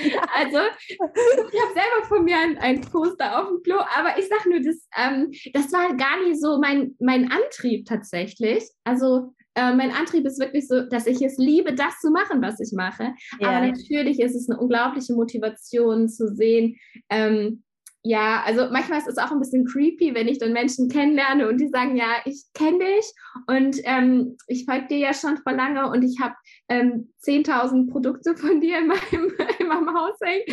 [0.00, 4.48] Also ich habe selber von mir ein, ein, Poster auf dem Klo, aber ich sage
[4.48, 8.62] nur, das, ähm, das war gar nicht so mein, mein Antrieb tatsächlich.
[8.84, 12.60] Also äh, mein Antrieb ist wirklich so, dass ich es liebe, das zu machen, was
[12.60, 13.12] ich mache.
[13.40, 13.48] Ja.
[13.48, 16.76] Aber natürlich ist es eine unglaubliche Motivation zu sehen,
[17.10, 17.64] ähm,
[18.02, 21.58] ja, also manchmal ist es auch ein bisschen creepy, wenn ich dann Menschen kennenlerne und
[21.58, 23.12] die sagen, ja, ich kenne dich
[23.46, 26.34] und ähm, ich folge dir ja schon vor lange und ich habe
[26.68, 30.44] ähm, 10.000 Produkte von dir in meinem, in meinem Haus hängen.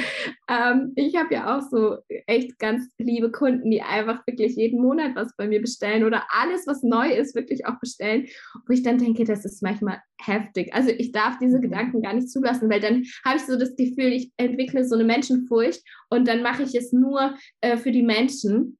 [0.50, 1.98] Ähm, ich habe ja auch so
[2.28, 6.66] echt ganz liebe Kunden, die einfach wirklich jeden Monat was bei mir bestellen oder alles,
[6.68, 8.28] was neu ist, wirklich auch bestellen,
[8.68, 10.74] wo ich dann denke, das ist manchmal heftig.
[10.74, 11.64] Also ich darf diese mhm.
[11.64, 15.04] Gedanken gar nicht zulassen, weil dann habe ich so das Gefühl, ich entwickle so eine
[15.04, 18.78] Menschenfurcht und dann mache ich es nur äh, für die Menschen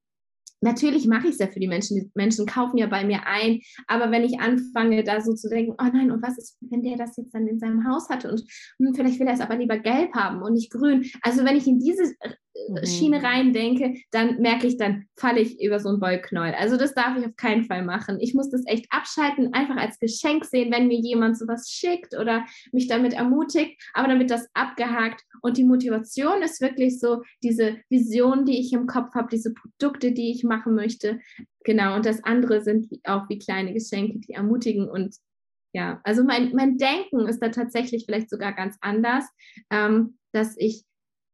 [0.66, 1.96] Natürlich mache ich es ja für die Menschen.
[1.96, 3.60] Die Menschen kaufen ja bei mir ein.
[3.86, 6.96] Aber wenn ich anfange, da so zu denken, oh nein, und was ist, wenn der
[6.96, 8.42] das jetzt dann in seinem Haus hatte und
[8.80, 11.08] hm, vielleicht will er es aber lieber gelb haben und nicht grün.
[11.22, 12.14] Also wenn ich in diese
[12.68, 12.86] mhm.
[12.86, 16.54] Schiene rein denke, dann merke ich, dann falle ich über so einen Wollknäuel.
[16.54, 18.18] Also das darf ich auf keinen Fall machen.
[18.20, 22.44] Ich muss das echt abschalten, einfach als Geschenk sehen, wenn mir jemand sowas schickt oder
[22.72, 25.22] mich damit ermutigt, aber damit das abgehakt.
[25.42, 30.12] Und die Motivation ist wirklich so diese Vision, die ich im Kopf habe, diese Produkte,
[30.12, 31.20] die ich machen möchte.
[31.64, 35.16] Genau, und das andere sind auch wie kleine Geschenke, die ermutigen und
[35.72, 39.26] ja, also mein, mein Denken ist da tatsächlich vielleicht sogar ganz anders,
[39.70, 40.86] ähm, dass ich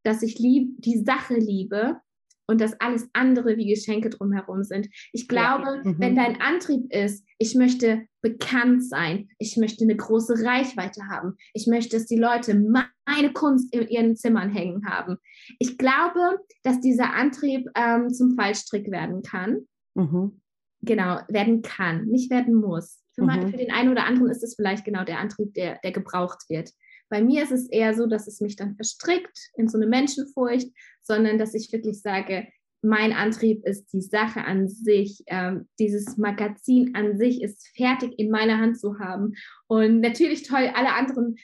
[0.03, 2.01] dass ich lieb, die Sache liebe
[2.47, 4.89] und dass alles andere wie Geschenke drumherum sind.
[5.13, 5.91] Ich glaube, ja.
[5.91, 5.97] mhm.
[5.99, 11.67] wenn dein Antrieb ist, ich möchte bekannt sein, ich möchte eine große Reichweite haben, ich
[11.67, 15.17] möchte, dass die Leute meine Kunst in ihren Zimmern hängen haben.
[15.59, 19.67] Ich glaube, dass dieser Antrieb ähm, zum Fallstrick werden kann.
[19.95, 20.41] Mhm.
[20.85, 23.01] Genau, werden kann, nicht werden muss.
[23.15, 23.51] Für, mhm.
[23.51, 26.71] für, den einen oder anderen ist es vielleicht genau der Antrieb, der, der gebraucht wird.
[27.13, 30.71] Bei mir ist es eher so, dass es mich dann verstrickt in so eine Menschenfurcht,
[31.03, 32.49] sondern dass ich wirklich sage,
[32.81, 38.31] mein Antrieb ist die Sache an sich, ähm, dieses Magazin an sich ist fertig in
[38.31, 39.35] meiner Hand zu haben.
[39.67, 41.37] Und natürlich toll, alle anderen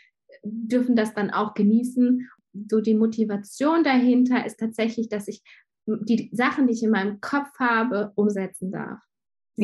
[0.43, 2.27] dürfen das dann auch genießen.
[2.71, 5.43] So die Motivation dahinter ist tatsächlich, dass ich
[5.85, 9.08] die Sachen, die ich in meinem Kopf habe, umsetzen darf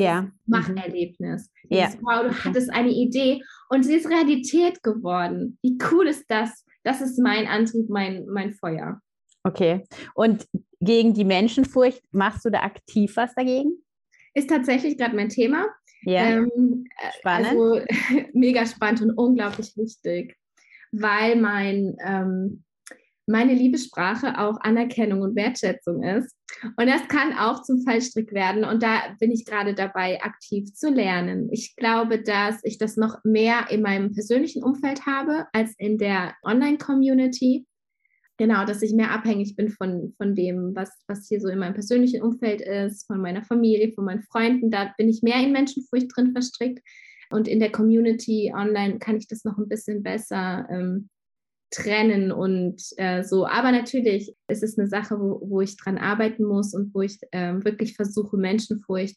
[0.01, 0.31] ja.
[0.47, 1.51] Macherlebnis.
[1.69, 1.77] Mhm.
[1.77, 1.93] Ja.
[2.01, 5.59] wow, du hattest eine Idee und sie ist Realität geworden.
[5.63, 6.65] Wie cool ist das?
[6.83, 9.01] Das ist mein Antrieb, mein, mein Feuer.
[9.45, 9.85] Okay.
[10.15, 10.47] Und
[10.81, 13.83] gegen die Menschenfurcht, machst du da aktiv was dagegen?
[14.35, 15.67] Ist tatsächlich gerade mein Thema.
[16.03, 16.29] Ja.
[16.29, 16.87] Ähm,
[17.19, 17.49] spannend.
[17.49, 17.81] Also
[18.33, 20.37] mega spannend und unglaublich wichtig,
[20.93, 22.64] weil mein ähm,
[23.27, 26.35] meine Liebessprache auch Anerkennung und Wertschätzung ist.
[26.77, 28.65] Und das kann auch zum Fallstrick werden.
[28.65, 31.49] Und da bin ich gerade dabei, aktiv zu lernen.
[31.51, 36.35] Ich glaube, dass ich das noch mehr in meinem persönlichen Umfeld habe als in der
[36.45, 37.67] Online-Community.
[38.37, 41.75] Genau, dass ich mehr abhängig bin von, von dem, was, was hier so in meinem
[41.75, 44.71] persönlichen Umfeld ist, von meiner Familie, von meinen Freunden.
[44.71, 46.81] Da bin ich mehr in Menschenfurcht drin verstrickt.
[47.31, 51.09] Und in der Community online kann ich das noch ein bisschen besser ähm,
[51.75, 53.47] trennen und äh, so.
[53.47, 57.19] Aber natürlich ist es eine Sache, wo, wo ich dran arbeiten muss und wo ich
[57.33, 59.17] äh, wirklich versuche, Menschenfurcht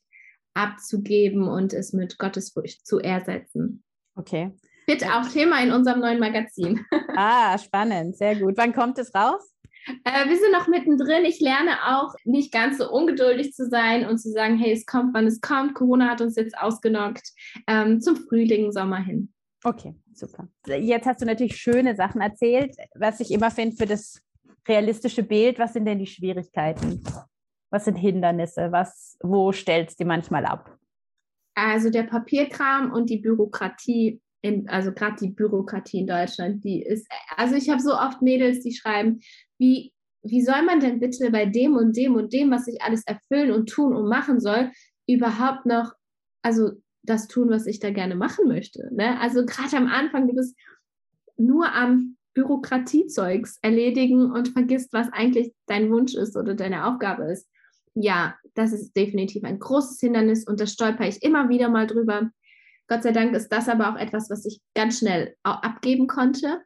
[0.54, 3.84] abzugeben und es mit Gottesfurcht zu ersetzen.
[4.16, 4.52] Okay.
[4.88, 6.86] Bitte auch Thema in unserem neuen Magazin.
[7.16, 8.56] ah, spannend, sehr gut.
[8.58, 9.54] Wann kommt es raus?
[10.04, 11.26] Äh, wir sind noch mittendrin.
[11.26, 15.14] Ich lerne auch nicht ganz so ungeduldig zu sein und zu sagen, hey, es kommt,
[15.14, 15.76] wann es kommt.
[15.76, 17.30] Corona hat uns jetzt ausgenockt
[17.68, 19.34] ähm, zum Frühling, Sommer hin.
[19.64, 20.48] Okay, super.
[20.68, 22.76] Jetzt hast du natürlich schöne Sachen erzählt.
[22.96, 24.22] Was ich immer finde für das
[24.68, 27.04] realistische Bild, was sind denn die Schwierigkeiten?
[27.70, 28.72] Was sind Hindernisse?
[28.72, 30.78] Was, wo stellst du manchmal ab?
[31.56, 37.08] Also der Papierkram und die Bürokratie, in, also gerade die Bürokratie in Deutschland, die ist,
[37.36, 39.22] also ich habe so oft Mädels, die schreiben,
[39.58, 39.92] wie,
[40.22, 43.52] wie soll man denn bitte bei dem und dem und dem, was ich alles erfüllen
[43.52, 44.72] und tun und machen soll,
[45.08, 45.94] überhaupt noch,
[46.44, 46.74] also
[47.08, 48.94] das tun, was ich da gerne machen möchte.
[48.94, 49.20] Ne?
[49.20, 50.56] Also gerade am Anfang, du bist
[51.38, 57.50] nur am Bürokratiezeugs erledigen und vergisst, was eigentlich dein Wunsch ist oder deine Aufgabe ist.
[57.96, 62.30] Ja, das ist definitiv ein großes Hindernis und da stolper ich immer wieder mal drüber.
[62.88, 66.62] Gott sei Dank ist das aber auch etwas, was ich ganz schnell abgeben konnte.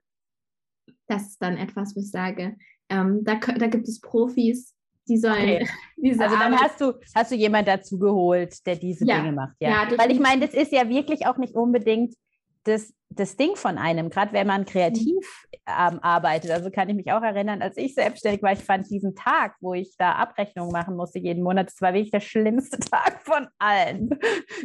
[1.08, 2.58] Das ist dann etwas, wo ich sage,
[2.90, 4.76] ähm, da, da gibt es Profis,
[5.08, 5.50] die sollen.
[5.50, 5.68] Okay.
[5.98, 9.20] Diese also dann hast du, hast du jemand dazu geholt, der diese ja.
[9.20, 9.54] Dinge macht.
[9.60, 12.16] Ja, ja weil ich meine, das ist ja wirklich auch nicht unbedingt
[12.64, 16.52] das, das Ding von einem, gerade wenn man kreativ ähm, arbeitet.
[16.52, 19.74] Also kann ich mich auch erinnern, als ich selbstständig war, ich fand diesen Tag, wo
[19.74, 24.10] ich da Abrechnungen machen musste jeden Monat, das war wirklich der schlimmste Tag von allen.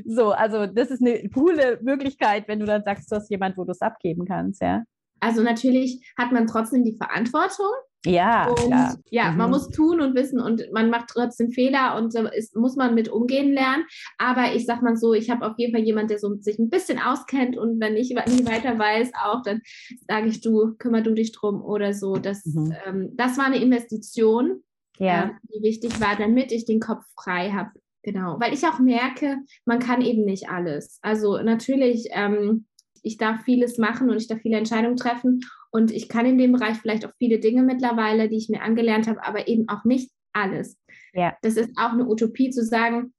[0.04, 3.64] So, also das ist eine coole Möglichkeit, wenn du dann sagst, du hast jemand, wo
[3.64, 4.82] du es abgeben kannst, ja.
[5.20, 7.70] Also natürlich hat man trotzdem die Verantwortung,
[8.06, 8.96] ja, und, klar.
[9.10, 9.38] ja, mhm.
[9.38, 12.94] man muss tun und wissen und man macht trotzdem Fehler und so ist, muss man
[12.94, 13.84] mit umgehen lernen.
[14.18, 16.70] Aber ich sag mal so, ich habe auf jeden Fall jemanden, der so sich ein
[16.70, 19.60] bisschen auskennt und wenn ich nicht weiter weiß, auch dann
[20.08, 22.16] sage ich du, kümmer du dich drum oder so.
[22.16, 22.74] Das, mhm.
[22.86, 24.62] ähm, das war eine Investition,
[24.98, 25.24] ja.
[25.24, 27.70] äh, die wichtig war, damit ich den Kopf frei habe.
[28.02, 31.00] Genau, weil ich auch merke, man kann eben nicht alles.
[31.02, 32.66] Also natürlich ähm,
[33.02, 35.40] ich darf vieles machen und ich darf viele Entscheidungen treffen.
[35.70, 39.06] Und ich kann in dem Bereich vielleicht auch viele Dinge mittlerweile, die ich mir angelernt
[39.08, 40.78] habe, aber eben auch nicht alles.
[41.12, 41.36] Ja.
[41.42, 43.12] Das ist auch eine Utopie zu sagen,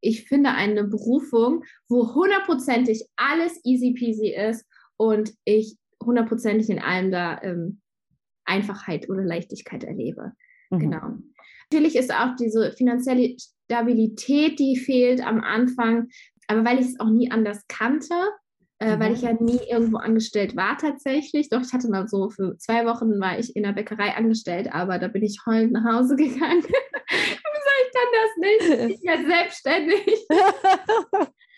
[0.00, 4.64] ich finde eine Berufung, wo hundertprozentig alles easy peasy ist
[4.96, 7.80] und ich hundertprozentig in allem da ähm,
[8.44, 10.32] Einfachheit oder Leichtigkeit erlebe.
[10.70, 10.78] Mhm.
[10.78, 11.02] Genau.
[11.70, 16.08] Natürlich ist auch diese finanzielle Stabilität, die fehlt am Anfang,
[16.46, 18.14] aber weil ich es auch nie anders kannte,
[18.78, 19.28] äh, weil ich mhm.
[19.28, 21.48] ja nie irgendwo angestellt war tatsächlich.
[21.48, 24.98] Doch ich hatte mal so für zwei Wochen war ich in der Bäckerei angestellt, aber
[24.98, 26.64] da bin ich heulend nach Hause gegangen.
[27.84, 28.96] Ich kann das nicht.
[28.96, 30.26] Ich werde selbstständig.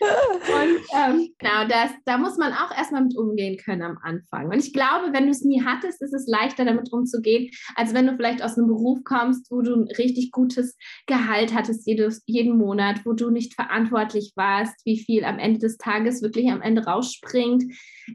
[0.01, 4.47] Und ähm, genau, das, da muss man auch erstmal mit umgehen können am Anfang.
[4.47, 8.07] Und ich glaube, wenn du es nie hattest, ist es leichter damit umzugehen, als wenn
[8.07, 12.57] du vielleicht aus einem Beruf kommst, wo du ein richtig gutes Gehalt hattest jedes, jeden
[12.57, 16.85] Monat, wo du nicht verantwortlich warst, wie viel am Ende des Tages wirklich am Ende
[16.85, 17.65] rausspringt,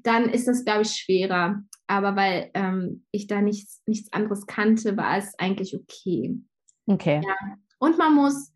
[0.03, 1.63] dann ist das, glaube ich, schwerer.
[1.87, 6.41] Aber weil ähm, ich da nichts, nichts anderes kannte, war es eigentlich okay.
[6.87, 7.21] Okay.
[7.25, 7.57] Ja.
[7.85, 8.53] Und man muss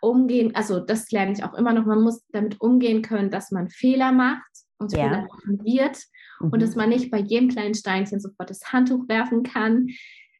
[0.00, 3.68] umgehen, also das lerne ich auch immer noch, man muss damit umgehen können, dass man
[3.68, 4.42] Fehler macht
[4.78, 5.04] und ja.
[5.04, 5.98] Fehler machen wird
[6.40, 6.50] mhm.
[6.50, 9.86] und dass man nicht bei jedem kleinen Steinchen sofort das Handtuch werfen kann.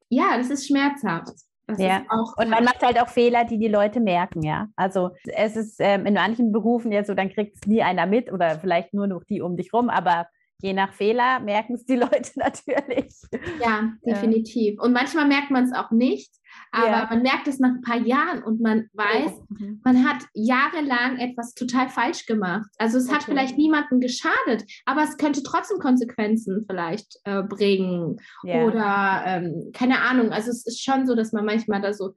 [0.08, 1.32] Ja, das ist schmerzhaft.
[1.66, 1.98] Das ja.
[1.98, 4.68] Ist auch, und man macht halt auch Fehler, die die Leute merken, ja.
[4.76, 8.30] Also es ist ähm, in manchen Berufen ja so, dann kriegt es nie einer mit
[8.30, 10.26] oder vielleicht nur noch die um dich rum, aber
[10.62, 13.14] je nach Fehler merken es die Leute natürlich.
[13.60, 14.80] Ja, definitiv.
[14.80, 16.32] Und manchmal merkt man es auch nicht.
[16.70, 17.06] Aber ja.
[17.08, 19.44] man merkt es nach ein paar Jahren und man weiß, oh.
[19.48, 19.80] mhm.
[19.84, 22.68] man hat jahrelang etwas total falsch gemacht.
[22.78, 23.14] Also es okay.
[23.14, 28.20] hat vielleicht niemandem geschadet, aber es könnte trotzdem Konsequenzen vielleicht äh, bringen.
[28.42, 28.64] Ja.
[28.64, 30.30] Oder ähm, keine Ahnung.
[30.30, 32.14] Also es ist schon so, dass man manchmal da so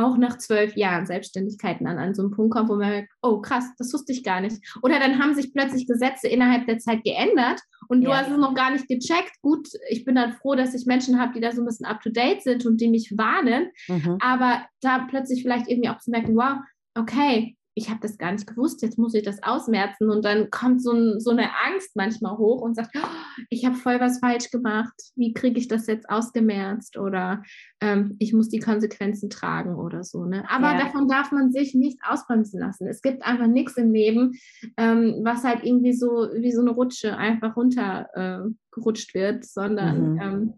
[0.00, 3.40] auch nach zwölf Jahren Selbstständigkeiten an, an so einen Punkt kommt, wo man merkt, oh
[3.40, 4.56] krass, das wusste ich gar nicht.
[4.82, 8.18] Oder dann haben sich plötzlich Gesetze innerhalb der Zeit geändert und du ja.
[8.18, 9.40] hast es noch gar nicht gecheckt.
[9.42, 12.42] Gut, ich bin dann froh, dass ich Menschen habe, die da so ein bisschen up-to-date
[12.42, 13.70] sind und die mich warnen.
[13.88, 14.18] Mhm.
[14.20, 16.58] Aber da plötzlich vielleicht irgendwie auch zu merken, wow,
[16.94, 20.10] okay, ich habe das gar nicht gewusst, jetzt muss ich das ausmerzen.
[20.10, 23.06] Und dann kommt so, ein, so eine Angst manchmal hoch und sagt, oh,
[23.48, 26.98] ich habe voll was falsch gemacht, wie kriege ich das jetzt ausgemerzt?
[26.98, 27.42] Oder
[27.80, 30.24] ähm, ich muss die Konsequenzen tragen oder so.
[30.24, 30.44] Ne?
[30.48, 30.78] Aber ja.
[30.78, 32.88] davon darf man sich nicht ausbremsen lassen.
[32.88, 34.32] Es gibt einfach nichts im Leben,
[34.76, 40.20] ähm, was halt irgendwie so wie so eine Rutsche einfach runtergerutscht äh, wird, sondern mhm.
[40.20, 40.54] ähm,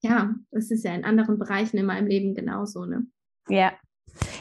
[0.00, 2.84] ja, das ist ja in anderen Bereichen in meinem Leben genauso.
[2.84, 3.06] Ne?
[3.48, 3.72] Ja,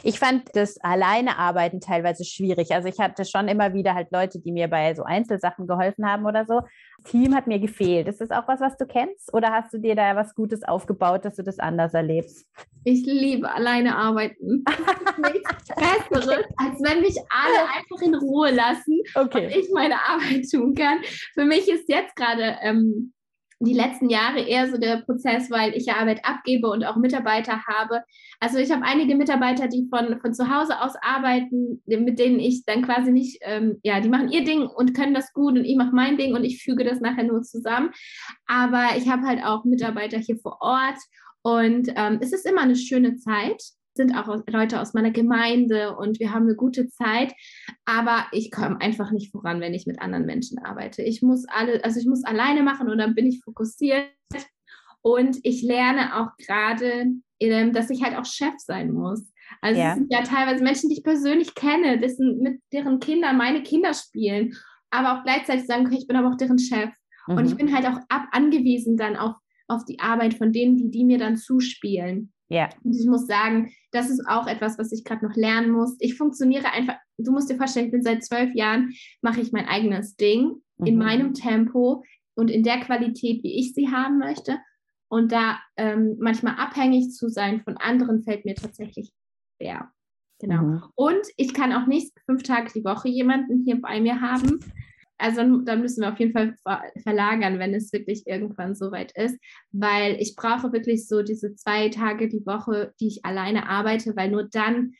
[0.04, 2.72] ich fand das alleine arbeiten teilweise schwierig.
[2.72, 6.26] Also ich hatte schon immer wieder halt Leute, die mir bei so Einzelsachen geholfen haben
[6.26, 6.62] oder so.
[6.98, 8.08] Das Team hat mir gefehlt.
[8.08, 9.34] Ist das auch was, was du kennst?
[9.34, 12.48] Oder hast du dir da was Gutes aufgebaut, dass du das anders erlebst?
[12.84, 14.64] Ich liebe alleine arbeiten.
[15.18, 19.46] Nichts Besseres, als wenn mich alle einfach in Ruhe lassen okay.
[19.46, 21.00] und ich meine Arbeit tun kann.
[21.34, 23.14] Für mich ist jetzt gerade ähm,
[23.60, 27.64] die letzten Jahre eher so der Prozess, weil ich ja Arbeit abgebe und auch Mitarbeiter
[27.66, 28.04] habe.
[28.40, 32.66] Also ich habe einige Mitarbeiter, die von, von zu Hause aus arbeiten, mit denen ich
[32.66, 35.76] dann quasi nicht, ähm, ja, die machen ihr Ding und können das gut und ich
[35.76, 37.90] mache mein Ding und ich füge das nachher nur zusammen.
[38.46, 40.98] Aber ich habe halt auch Mitarbeiter hier vor Ort
[41.42, 43.64] und ähm, es ist immer eine schöne Zeit
[43.98, 47.34] sind auch Leute aus meiner Gemeinde und wir haben eine gute Zeit.
[47.86, 51.02] Aber ich komme einfach nicht voran, wenn ich mit anderen Menschen arbeite.
[51.02, 54.06] Ich muss alle, also ich muss alleine machen und dann bin ich fokussiert.
[55.02, 57.06] Und ich lerne auch gerade,
[57.40, 59.32] ähm, dass ich halt auch Chef sein muss.
[59.62, 59.92] Also ja.
[59.92, 63.94] es sind ja teilweise Menschen, die ich persönlich kenne, dessen, mit deren Kindern meine Kinder
[63.94, 64.56] spielen,
[64.90, 66.90] aber auch gleichzeitig sagen, okay, ich bin aber auch deren Chef.
[67.28, 67.38] Mhm.
[67.38, 67.58] Und ich mhm.
[67.58, 69.36] bin halt auch ab angewiesen dann auch
[69.68, 72.34] auf die Arbeit von denen, die die mir dann zuspielen.
[72.50, 72.70] Ja.
[72.84, 75.96] Und ich muss sagen, das ist auch etwas, was ich gerade noch lernen muss.
[76.00, 79.68] Ich funktioniere einfach, du musst dir vorstellen, ich bin seit zwölf Jahren, mache ich mein
[79.68, 80.86] eigenes Ding mhm.
[80.86, 82.04] in meinem Tempo
[82.36, 84.60] und in der Qualität, wie ich sie haben möchte.
[85.10, 89.12] Und da ähm, manchmal abhängig zu sein von anderen, fällt mir tatsächlich
[89.56, 89.92] schwer.
[90.40, 90.62] Genau.
[90.62, 90.84] Mhm.
[90.96, 94.60] Und ich kann auch nicht fünf Tage die Woche jemanden hier bei mir haben,
[95.18, 96.56] also dann müssen wir auf jeden Fall
[97.02, 99.38] verlagern, wenn es wirklich irgendwann soweit ist,
[99.72, 104.30] weil ich brauche wirklich so diese zwei Tage die Woche, die ich alleine arbeite, weil
[104.30, 104.94] nur dann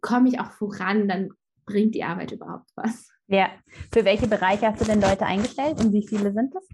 [0.00, 1.30] komme ich auch voran, dann
[1.66, 3.08] bringt die Arbeit überhaupt was.
[3.26, 3.50] Ja,
[3.92, 6.68] für welche Bereiche hast du denn Leute eingestellt und wie viele sind das?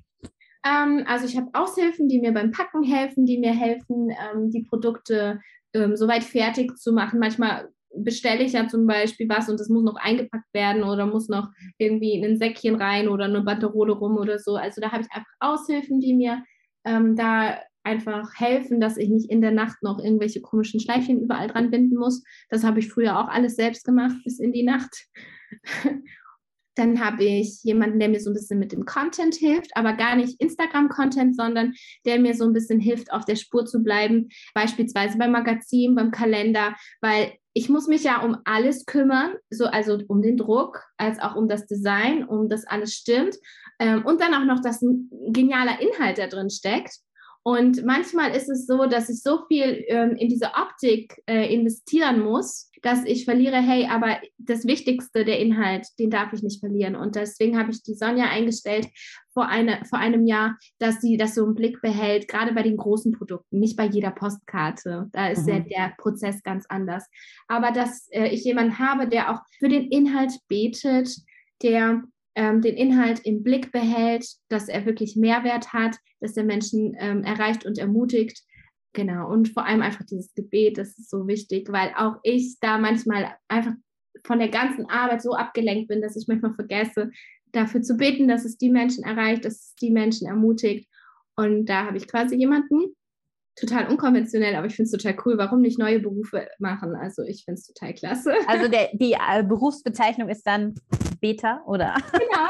[0.67, 4.63] Ähm, also ich habe Aushilfen, die mir beim Packen helfen, die mir helfen, ähm, die
[4.63, 5.41] Produkte
[5.73, 7.21] ähm, soweit fertig zu machen.
[7.21, 11.29] Manchmal bestelle ich ja zum Beispiel was und das muss noch eingepackt werden oder muss
[11.29, 11.49] noch
[11.79, 14.57] irgendwie in ein Säckchen rein oder eine Banderole rum oder so.
[14.57, 16.43] Also da habe ich einfach Aushilfen, die mir
[16.85, 21.49] ähm, da einfach helfen, dass ich nicht in der Nacht noch irgendwelche komischen Schleifchen überall
[21.49, 22.23] dran binden muss.
[22.49, 25.07] Das habe ich früher auch alles selbst gemacht bis in die Nacht.
[26.77, 30.17] Dann habe ich jemanden, der mir so ein bisschen mit dem Content hilft, aber gar
[30.17, 35.19] nicht Instagram-Content, sondern der mir so ein bisschen hilft, auf der Spur zu bleiben, beispielsweise
[35.19, 40.23] beim Magazin, beim Kalender, weil ich muss mich ja um alles kümmern, so also um
[40.23, 43.37] den Druck, als auch um das Design, um das alles stimmt
[43.81, 46.99] ähm, und dann auch noch, dass ein genialer Inhalt da drin steckt.
[47.43, 52.21] Und manchmal ist es so, dass ich so viel ähm, in diese Optik äh, investieren
[52.21, 56.97] muss, dass ich verliere, hey, aber das Wichtigste, der Inhalt, den darf ich nicht verlieren.
[56.97, 58.89] Und deswegen habe ich die Sonja eingestellt
[59.33, 62.77] vor, eine, vor einem Jahr, dass sie das so im Blick behält, gerade bei den
[62.77, 65.09] großen Produkten, nicht bei jeder Postkarte.
[65.13, 65.53] Da ist mhm.
[65.53, 67.07] ja der Prozess ganz anders.
[67.49, 71.11] Aber dass äh, ich jemanden habe, der auch für den Inhalt betet,
[71.63, 72.03] der
[72.35, 77.25] ähm, den Inhalt im Blick behält, dass er wirklich Mehrwert hat, dass er Menschen ähm,
[77.25, 78.43] erreicht und ermutigt.
[78.93, 82.79] Genau, und vor allem einfach dieses Gebet, das ist so wichtig, weil auch ich da
[82.79, 83.73] manchmal einfach
[84.25, 87.11] von der ganzen Arbeit so abgelenkt bin, dass ich manchmal vergesse,
[87.53, 90.89] dafür zu beten, dass es die Menschen erreicht, dass es die Menschen ermutigt.
[91.37, 92.95] Und da habe ich quasi jemanden,
[93.57, 95.39] total unkonventionell, aber ich finde es total cool.
[95.39, 96.95] Warum nicht neue Berufe machen?
[96.95, 98.35] Also ich finde es total klasse.
[98.47, 100.75] Also der, die äh, Berufsbezeichnung ist dann
[101.21, 101.95] Beta, oder?
[102.13, 102.49] Genau.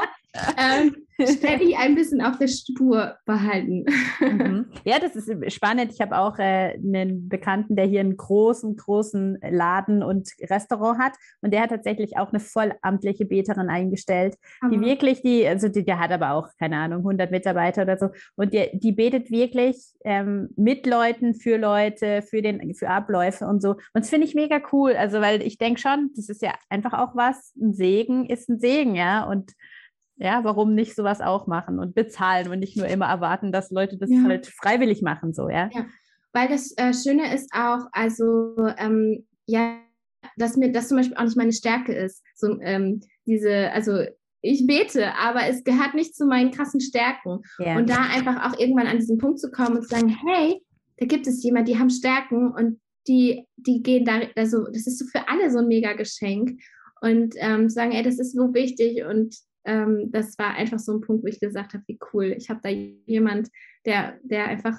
[0.57, 3.85] Ähm, steady ein bisschen auf der Spur behalten.
[4.19, 4.65] Mhm.
[4.83, 5.91] Ja, das ist spannend.
[5.91, 11.13] Ich habe auch äh, einen Bekannten, der hier einen großen, großen Laden und Restaurant hat.
[11.41, 14.37] Und der hat tatsächlich auch eine vollamtliche Beterin eingestellt,
[14.71, 18.09] die wirklich die, also die, der hat aber auch, keine Ahnung, 100 Mitarbeiter oder so.
[18.35, 23.61] Und die, die betet wirklich ähm, mit Leuten, für Leute, für, den, für Abläufe und
[23.61, 23.71] so.
[23.71, 24.93] Und das finde ich mega cool.
[24.93, 27.53] Also, weil ich denke schon, das ist ja einfach auch was.
[27.61, 29.25] Ein Segen ist ein Segen, ja.
[29.25, 29.53] Und
[30.21, 33.97] ja, warum nicht sowas auch machen und bezahlen und nicht nur immer erwarten, dass Leute
[33.97, 34.23] das ja.
[34.23, 35.69] halt freiwillig machen, so, ja.
[35.73, 35.85] ja.
[36.31, 39.77] Weil das äh, Schöne ist auch, also, ähm, ja,
[40.37, 42.23] dass mir das zum Beispiel auch nicht meine Stärke ist.
[42.35, 44.03] So, ähm, diese, also
[44.41, 47.41] ich bete, aber es gehört nicht zu meinen krassen Stärken.
[47.57, 47.77] Ja.
[47.77, 50.61] Und da einfach auch irgendwann an diesen Punkt zu kommen und zu sagen, hey,
[50.97, 54.99] da gibt es jemand, die haben Stärken und die, die gehen da, also das ist
[54.99, 56.51] so für alle so ein mega Geschenk.
[57.03, 61.01] Und ähm, sagen, ey, das ist so wichtig und ähm, das war einfach so ein
[61.01, 62.35] Punkt, wo ich gesagt habe, wie cool.
[62.37, 63.49] Ich habe da jemand,
[63.85, 64.77] der, der einfach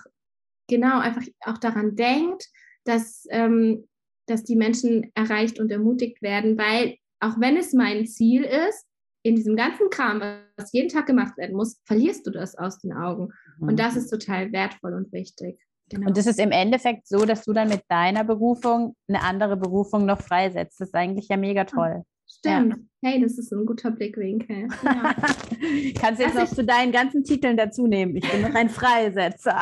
[0.68, 2.46] genau einfach auch daran denkt,
[2.84, 3.88] dass, ähm,
[4.26, 8.86] dass die Menschen erreicht und ermutigt werden, weil auch wenn es mein Ziel ist,
[9.24, 10.20] in diesem ganzen Kram,
[10.56, 13.28] was jeden Tag gemacht werden muss, verlierst du das aus den Augen.
[13.58, 13.68] Mhm.
[13.68, 15.60] Und das ist total wertvoll und wichtig.
[15.88, 16.08] Genau.
[16.08, 20.06] Und das ist im Endeffekt so, dass du dann mit deiner Berufung eine andere Berufung
[20.06, 20.80] noch freisetzt.
[20.80, 22.02] Das ist eigentlich ja mega toll.
[22.38, 22.76] Stimmt.
[22.76, 23.10] Ja.
[23.10, 24.68] Hey, das ist ein guter Blickwinkel.
[24.84, 25.14] Ja.
[26.00, 28.16] Kannst jetzt also noch zu deinen ganzen Titeln dazu nehmen.
[28.16, 29.60] Ich bin noch ein Freisetzer.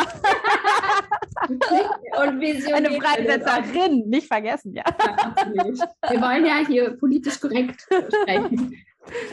[1.49, 4.85] Und Vision Eine Freisetzerin, nicht vergessen, ja.
[4.87, 5.35] ja
[6.11, 8.77] Wir wollen ja hier politisch korrekt sprechen.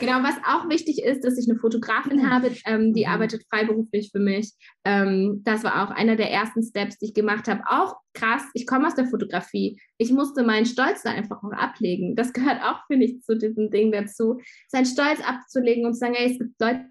[0.00, 3.12] Genau, was auch wichtig ist, dass ich eine Fotografin habe, ähm, die mhm.
[3.12, 4.54] arbeitet freiberuflich für mich.
[4.84, 7.62] Ähm, das war auch einer der ersten Steps, die ich gemacht habe.
[7.68, 9.80] Auch krass, ich komme aus der Fotografie.
[9.98, 12.16] Ich musste meinen Stolz da einfach auch ablegen.
[12.16, 16.14] Das gehört auch, finde ich, zu diesem Ding dazu, seinen Stolz abzulegen und zu sagen,
[16.14, 16.86] ey, es gibt Leute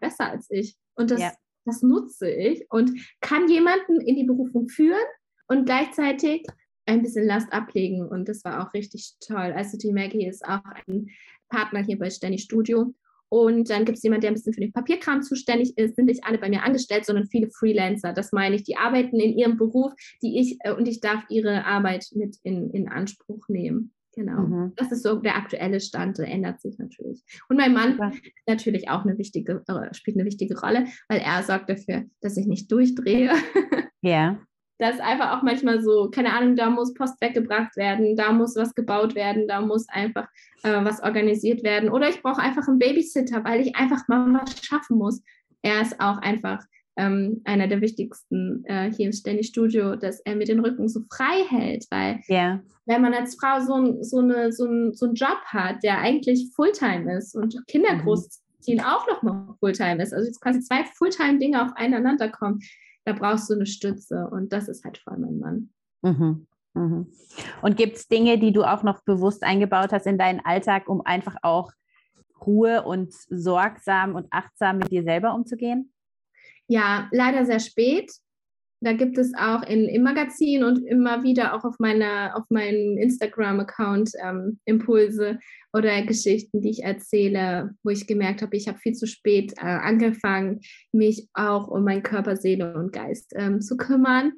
[0.00, 0.76] besser als ich.
[0.94, 1.32] Und das, ja.
[1.66, 5.04] das nutze ich und kann jemanden in die Berufung führen
[5.48, 6.46] und gleichzeitig
[6.86, 8.08] ein bisschen Last ablegen.
[8.08, 9.52] Und das war auch richtig toll.
[9.54, 11.08] Also die Maggie ist auch ein
[11.52, 12.94] Partner hier bei Stenny Studio.
[13.28, 15.96] Und dann gibt es jemanden, der ein bisschen für den Papierkram zuständig ist.
[15.96, 18.12] Sind nicht alle bei mir angestellt, sondern viele Freelancer.
[18.12, 18.64] Das meine ich.
[18.64, 19.92] Die arbeiten in ihrem Beruf,
[20.22, 23.94] die ich äh, und ich darf ihre Arbeit mit in, in Anspruch nehmen.
[24.14, 24.42] Genau.
[24.42, 24.72] Mhm.
[24.76, 27.22] Das ist so der aktuelle Stand, der ändert sich natürlich.
[27.48, 28.12] Und mein Mann ja.
[28.46, 32.46] natürlich auch eine wichtige, äh, spielt eine wichtige Rolle, weil er sorgt dafür, dass ich
[32.46, 33.30] nicht durchdrehe.
[34.04, 34.44] Ja.
[34.82, 38.56] Da ist einfach auch manchmal so, keine Ahnung, da muss Post weggebracht werden, da muss
[38.56, 40.26] was gebaut werden, da muss einfach
[40.64, 41.88] äh, was organisiert werden.
[41.88, 45.22] Oder ich brauche einfach einen Babysitter, weil ich einfach mal was schaffen muss.
[45.62, 46.64] Er ist auch einfach
[46.96, 51.02] ähm, einer der wichtigsten äh, hier im Ständig Studio, dass er mir den Rücken so
[51.10, 52.60] frei hält, weil yeah.
[52.84, 56.50] wenn man als Frau so, so, eine, so, ein, so einen Job hat, der eigentlich
[56.56, 58.00] Fulltime ist und Kinder mhm.
[58.00, 62.60] großziehen auch noch mal Fulltime ist, also jetzt quasi zwei Fulltime-Dinge aufeinander kommen,
[63.04, 65.70] da brauchst du eine Stütze und das ist halt vor allem mein Mann.
[66.02, 66.46] Mhm.
[66.74, 67.06] Mhm.
[67.60, 71.02] Und gibt es Dinge, die du auch noch bewusst eingebaut hast in deinen Alltag, um
[71.02, 71.72] einfach auch
[72.46, 75.92] Ruhe und sorgsam und achtsam mit dir selber umzugehen?
[76.66, 78.10] Ja, leider sehr spät.
[78.84, 82.98] Da gibt es auch in, im Magazin und immer wieder auch auf, meiner, auf meinem
[82.98, 85.38] Instagram-Account ähm, Impulse
[85.72, 89.60] oder Geschichten, die ich erzähle, wo ich gemerkt habe, ich habe viel zu spät äh,
[89.60, 90.60] angefangen,
[90.90, 94.32] mich auch um meinen Körper, Seele und Geist ähm, zu kümmern.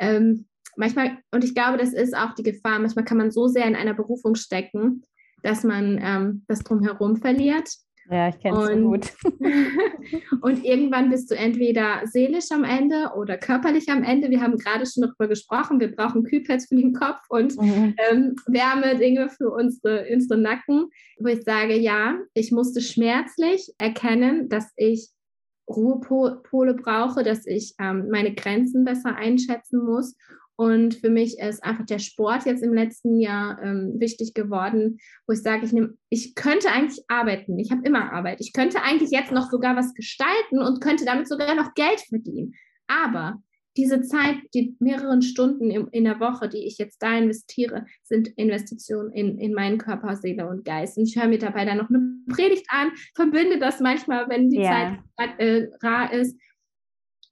[0.00, 0.46] Ähm,
[0.76, 3.76] manchmal, und ich glaube, das ist auch die Gefahr, manchmal kann man so sehr in
[3.76, 5.02] einer Berufung stecken,
[5.44, 7.68] dass man ähm, das drumherum verliert
[8.10, 9.12] ja, ich kenne es so gut.
[10.42, 14.30] und irgendwann bist du entweder seelisch am Ende oder körperlich am Ende.
[14.30, 17.94] Wir haben gerade schon darüber gesprochen, wir brauchen Kühlpads für den Kopf und mhm.
[18.10, 24.72] ähm, Wärmedinge für unsere, unsere Nacken, wo ich sage, ja, ich musste schmerzlich erkennen, dass
[24.76, 25.10] ich
[25.68, 30.16] Ruhepole brauche, dass ich ähm, meine Grenzen besser einschätzen muss
[30.60, 35.32] und für mich ist einfach der Sport jetzt im letzten Jahr ähm, wichtig geworden, wo
[35.32, 37.58] ich sage, ich, nehm, ich könnte eigentlich arbeiten.
[37.58, 38.42] Ich habe immer Arbeit.
[38.42, 42.52] Ich könnte eigentlich jetzt noch sogar was gestalten und könnte damit sogar noch Geld verdienen.
[42.88, 43.42] Aber
[43.78, 48.28] diese Zeit, die mehreren Stunden im, in der Woche, die ich jetzt da investiere, sind
[48.36, 50.98] Investitionen in, in meinen Körper, Seele und Geist.
[50.98, 54.58] Und ich höre mir dabei dann noch eine Predigt an, verbinde das manchmal, wenn die
[54.58, 54.98] yeah.
[55.16, 56.38] Zeit äh, rar ist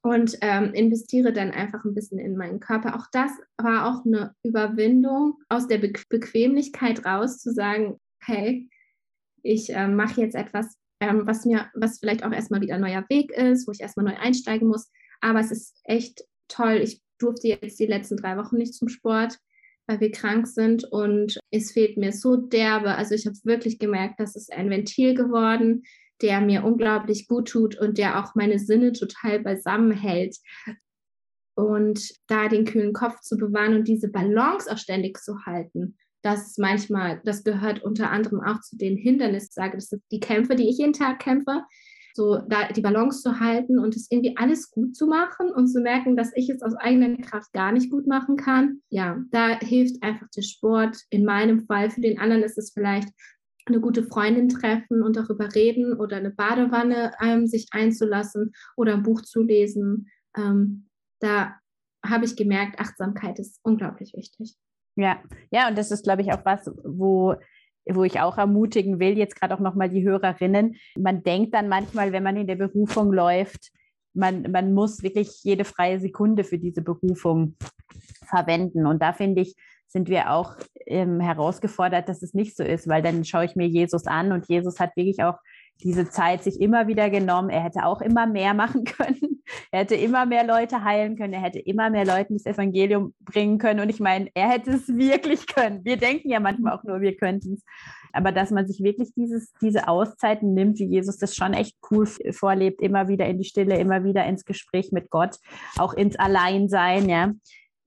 [0.09, 2.97] und ähm, investiere dann einfach ein bisschen in meinen Körper.
[2.97, 8.71] Auch das war auch eine Überwindung, aus der Be Bequemlichkeit raus zu sagen, hey,
[9.43, 13.05] ich äh, mache jetzt etwas, ähm, was mir, was vielleicht auch erstmal wieder ein neuer
[13.11, 14.91] Weg ist, wo ich erstmal neu einsteigen muss.
[15.21, 16.81] Aber es ist echt toll.
[16.83, 19.39] Ich durfte jetzt die letzten drei Wochen nicht zum Sport,
[19.87, 22.95] weil wir krank sind und es fehlt mir so derbe.
[22.95, 25.83] Also ich habe wirklich gemerkt, das ist ein Ventil geworden
[26.23, 30.37] der mir unglaublich gut tut und der auch meine Sinne total beisammen hält.
[31.55, 36.49] Und da den kühlen Kopf zu bewahren und diese Balance auch ständig zu halten, das
[36.49, 40.57] ist manchmal, das gehört unter anderem auch zu den Hindernissen, sage das sind die Kämpfe,
[40.57, 41.63] die ich jeden Tag kämpfe,
[42.15, 45.81] so da die Balance zu halten und es irgendwie alles gut zu machen und zu
[45.81, 48.83] merken, dass ich es aus eigener Kraft gar nicht gut machen kann.
[48.89, 50.97] Ja, da hilft einfach der Sport.
[51.11, 53.09] In meinem Fall, für den anderen ist es vielleicht
[53.69, 59.03] eine gute Freundin treffen und darüber reden oder eine Badewanne ähm, sich einzulassen oder ein
[59.03, 60.11] Buch zu lesen.
[60.37, 60.89] Ähm,
[61.21, 61.55] da
[62.05, 64.57] habe ich gemerkt, Achtsamkeit ist unglaublich wichtig.
[64.97, 67.37] Ja, ja, und das ist, glaube ich, auch was, wo
[67.91, 70.77] wo ich auch ermutigen will, jetzt gerade auch nochmal die Hörerinnen.
[70.97, 73.71] Man denkt dann manchmal, wenn man in der Berufung läuft,
[74.15, 77.57] man, man muss wirklich jede freie Sekunde für diese Berufung
[78.25, 78.87] verwenden.
[78.87, 79.55] Und da finde ich,
[79.89, 83.67] sind wir auch ähm, herausgefordert, dass es nicht so ist, weil dann schaue ich mir
[83.67, 85.39] Jesus an und Jesus hat wirklich auch
[85.83, 87.51] diese Zeit sich immer wieder genommen.
[87.51, 89.43] Er hätte auch immer mehr machen können.
[89.71, 91.33] Er hätte immer mehr Leute heilen können.
[91.33, 93.81] Er hätte immer mehr Leuten das Evangelium bringen können.
[93.81, 95.85] Und ich meine, er hätte es wirklich können.
[95.85, 97.65] Wir denken ja manchmal auch nur, wir könnten es.
[98.13, 102.07] Aber dass man sich wirklich dieses, diese Auszeiten nimmt, wie Jesus das schon echt cool
[102.33, 105.37] vorlebt, immer wieder in die Stille, immer wieder ins Gespräch mit Gott,
[105.77, 107.33] auch ins Alleinsein, ja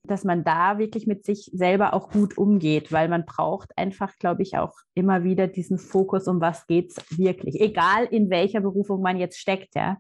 [0.04, 4.42] dass man da wirklich mit sich selber auch gut umgeht, weil man braucht einfach, glaube
[4.42, 9.02] ich, auch immer wieder diesen Fokus, um was geht es wirklich, egal in welcher Berufung
[9.02, 9.98] man jetzt steckt, ja.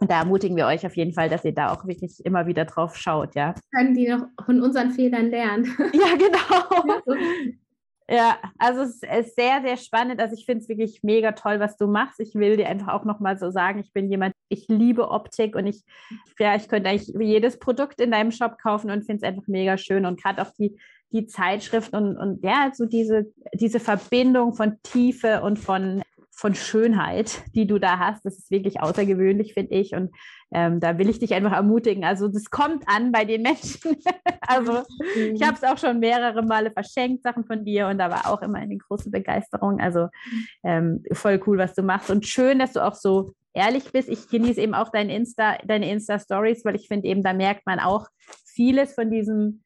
[0.00, 2.64] Und da ermutigen wir euch auf jeden Fall, dass ihr da auch wirklich immer wieder
[2.64, 3.54] drauf schaut, ja.
[3.74, 5.66] Können die noch von unseren Fehlern lernen?
[5.92, 7.14] Ja, genau.
[8.08, 10.20] Ja, also es ist sehr, sehr spannend.
[10.20, 12.20] Also ich finde es wirklich mega toll, was du machst.
[12.20, 15.66] Ich will dir einfach auch nochmal so sagen, ich bin jemand, ich liebe Optik und
[15.66, 15.82] ich,
[16.38, 19.76] ja, ich könnte eigentlich jedes Produkt in deinem Shop kaufen und finde es einfach mega
[19.76, 20.06] schön.
[20.06, 20.78] Und gerade auch die,
[21.10, 26.02] die Zeitschriften und, und ja, so diese, diese Verbindung von Tiefe und von
[26.38, 28.26] von Schönheit, die du da hast.
[28.26, 29.94] Das ist wirklich außergewöhnlich, finde ich.
[29.94, 30.14] Und
[30.52, 32.04] ähm, da will ich dich einfach ermutigen.
[32.04, 33.96] Also das kommt an bei den Menschen.
[34.46, 34.82] also
[35.16, 37.88] ich habe es auch schon mehrere Male verschenkt, Sachen von dir.
[37.88, 39.80] Und da war auch immer eine große Begeisterung.
[39.80, 40.08] Also
[40.64, 42.10] ähm, voll cool, was du machst.
[42.10, 44.08] Und schön, dass du auch so ehrlich bist.
[44.08, 47.80] Ich genieße eben auch dein Insta, deine Insta-Stories, weil ich finde eben, da merkt man
[47.80, 48.06] auch
[48.44, 49.64] vieles von diesem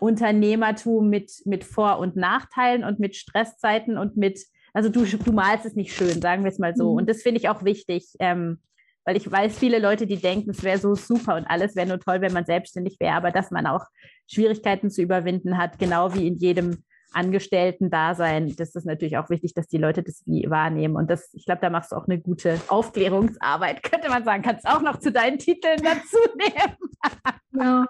[0.00, 4.40] Unternehmertum mit, mit Vor- und Nachteilen und mit Stresszeiten und mit
[4.74, 6.92] also du, du malst es nicht schön, sagen wir es mal so.
[6.92, 6.98] Mhm.
[6.98, 8.58] Und das finde ich auch wichtig, ähm,
[9.04, 12.00] weil ich weiß, viele Leute, die denken, es wäre so super und alles wäre nur
[12.00, 13.84] toll, wenn man selbstständig wäre, aber dass man auch
[14.30, 16.84] Schwierigkeiten zu überwinden hat, genau wie in jedem
[17.14, 18.54] Angestellten-Dasein.
[18.56, 20.96] Das ist natürlich auch wichtig, dass die Leute das wie wahrnehmen.
[20.96, 24.42] Und das, ich glaube, da machst du auch eine gute Aufklärungsarbeit, könnte man sagen.
[24.42, 26.76] Kannst auch noch zu deinen Titeln dazu nehmen.
[27.58, 27.86] Ja.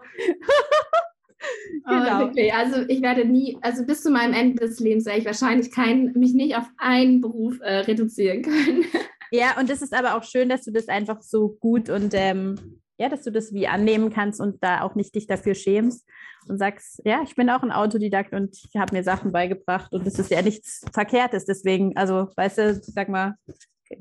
[1.88, 2.24] genau.
[2.26, 5.70] Okay, also ich werde nie, also bis zu meinem Ende des Lebens werde ich wahrscheinlich
[5.70, 8.84] kein, mich nicht auf einen Beruf äh, reduzieren können.
[9.32, 12.80] Ja, und das ist aber auch schön, dass du das einfach so gut und ähm,
[12.98, 16.06] ja, dass du das wie annehmen kannst und da auch nicht dich dafür schämst
[16.48, 20.06] und sagst, ja, ich bin auch ein Autodidakt und ich habe mir Sachen beigebracht und
[20.06, 21.46] das ist ja nichts Verkehrtes.
[21.46, 23.34] Deswegen, also, weißt du, sag mal,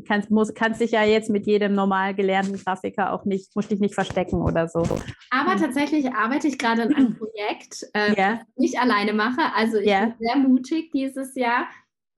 [0.08, 3.80] kannst, muss, kannst dich ja jetzt mit jedem normal gelernten Grafiker auch nicht, musst dich
[3.80, 4.84] nicht verstecken oder so.
[5.30, 8.34] Aber tatsächlich arbeite ich gerade in einem Projekt, äh, yeah.
[8.34, 9.42] das ich nicht alleine mache.
[9.56, 10.06] Also ich yeah.
[10.06, 11.68] bin sehr mutig dieses Jahr.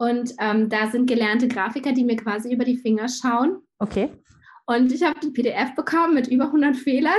[0.03, 3.61] Und ähm, da sind gelernte Grafiker, die mir quasi über die Finger schauen.
[3.79, 4.09] Okay.
[4.65, 7.13] Und ich habe die PDF bekommen mit über 100 Fehlern.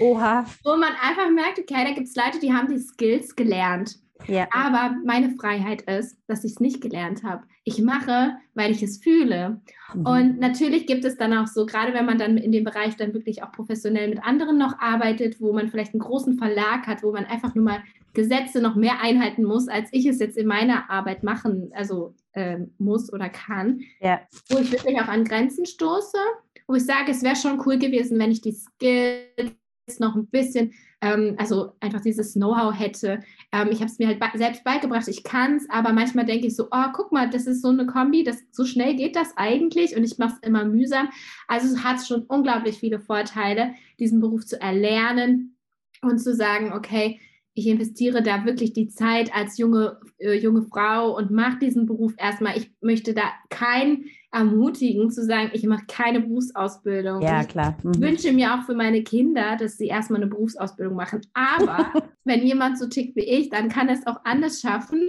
[0.00, 0.44] Oha.
[0.64, 3.96] Wo man einfach merkt, okay, da gibt es Leute, die haben die Skills gelernt.
[4.28, 4.48] Ja.
[4.52, 7.44] Aber meine Freiheit ist, dass ich es nicht gelernt habe.
[7.64, 9.60] Ich mache, weil ich es fühle.
[9.94, 10.06] Mhm.
[10.06, 13.14] Und natürlich gibt es dann auch so, gerade wenn man dann in dem Bereich dann
[13.14, 17.12] wirklich auch professionell mit anderen noch arbeitet, wo man vielleicht einen großen Verlag hat, wo
[17.12, 17.82] man einfach nur mal
[18.14, 22.58] Gesetze noch mehr einhalten muss, als ich es jetzt in meiner Arbeit machen, also äh,
[22.78, 24.20] muss oder kann, ja.
[24.50, 26.18] wo ich wirklich auch an Grenzen stoße,
[26.66, 30.72] wo ich sage, es wäre schon cool gewesen, wenn ich die Skills noch ein bisschen,
[31.00, 33.20] ähm, also einfach dieses Know-how hätte.
[33.52, 36.46] Ähm, ich habe es mir halt be selbst beigebracht, ich kann es, aber manchmal denke
[36.46, 39.36] ich so, oh, guck mal, das ist so eine Kombi, das, so schnell geht das
[39.36, 41.10] eigentlich und ich mache es immer mühsam.
[41.48, 45.56] Also es hat schon unglaublich viele Vorteile, diesen Beruf zu erlernen
[46.00, 47.20] und zu sagen, okay,
[47.54, 52.14] ich investiere da wirklich die Zeit als junge, äh, junge Frau und mache diesen Beruf
[52.16, 52.56] erstmal.
[52.56, 57.20] Ich möchte da kein ermutigen, zu sagen, ich mache keine Berufsausbildung.
[57.20, 57.76] Ja, klar.
[57.82, 57.92] Mhm.
[57.92, 61.20] Ich wünsche mir auch für meine Kinder, dass sie erstmal eine Berufsausbildung machen.
[61.34, 61.92] Aber
[62.24, 65.08] wenn jemand so tickt wie ich, dann kann es auch anders schaffen.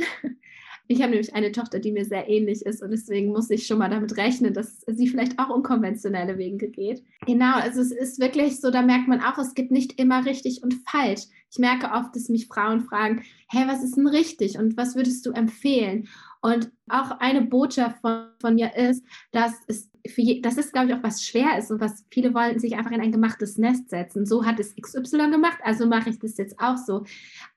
[0.90, 3.78] Ich habe nämlich eine Tochter, die mir sehr ähnlich ist und deswegen muss ich schon
[3.78, 7.02] mal damit rechnen, dass sie vielleicht auch unkonventionelle Wege geht.
[7.26, 10.62] Genau, also es ist wirklich so, da merkt man auch, es gibt nicht immer richtig
[10.62, 11.22] und falsch.
[11.50, 15.26] Ich merke oft, dass mich Frauen fragen, hey, was ist denn richtig und was würdest
[15.26, 16.10] du empfehlen?
[16.44, 20.90] Und auch eine Botschaft von, von mir ist, dass es für je, das ist, glaube
[20.90, 23.90] ich, auch was schwer ist und was viele wollen sich einfach in ein gemachtes Nest
[23.90, 24.26] setzen.
[24.26, 27.06] So hat es XY gemacht, also mache ich das jetzt auch so.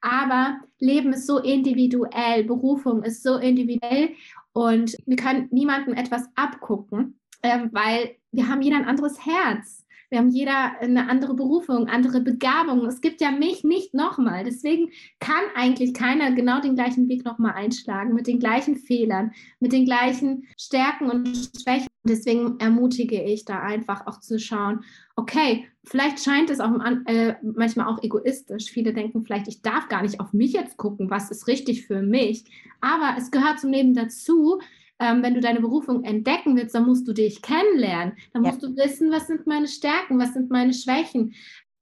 [0.00, 4.10] Aber Leben ist so individuell, Berufung ist so individuell
[4.52, 9.84] und wir können niemandem etwas abgucken, äh, weil wir haben jeder ein anderes Herz.
[10.08, 12.86] Wir haben jeder eine andere Berufung, andere Begabung.
[12.86, 14.44] Es gibt ja mich nicht nochmal.
[14.44, 19.72] Deswegen kann eigentlich keiner genau den gleichen Weg nochmal einschlagen, mit den gleichen Fehlern, mit
[19.72, 21.88] den gleichen Stärken und Schwächen.
[22.04, 24.84] Deswegen ermutige ich da einfach auch zu schauen,
[25.16, 26.70] okay, vielleicht scheint es auch
[27.06, 28.70] äh, manchmal auch egoistisch.
[28.70, 32.02] Viele denken vielleicht, ich darf gar nicht auf mich jetzt gucken, was ist richtig für
[32.02, 32.44] mich.
[32.80, 34.60] Aber es gehört zum Leben dazu,
[34.98, 38.16] ähm, wenn du deine Berufung entdecken willst, dann musst du dich kennenlernen.
[38.32, 38.68] Dann musst ja.
[38.68, 41.34] du wissen, was sind meine Stärken, was sind meine Schwächen.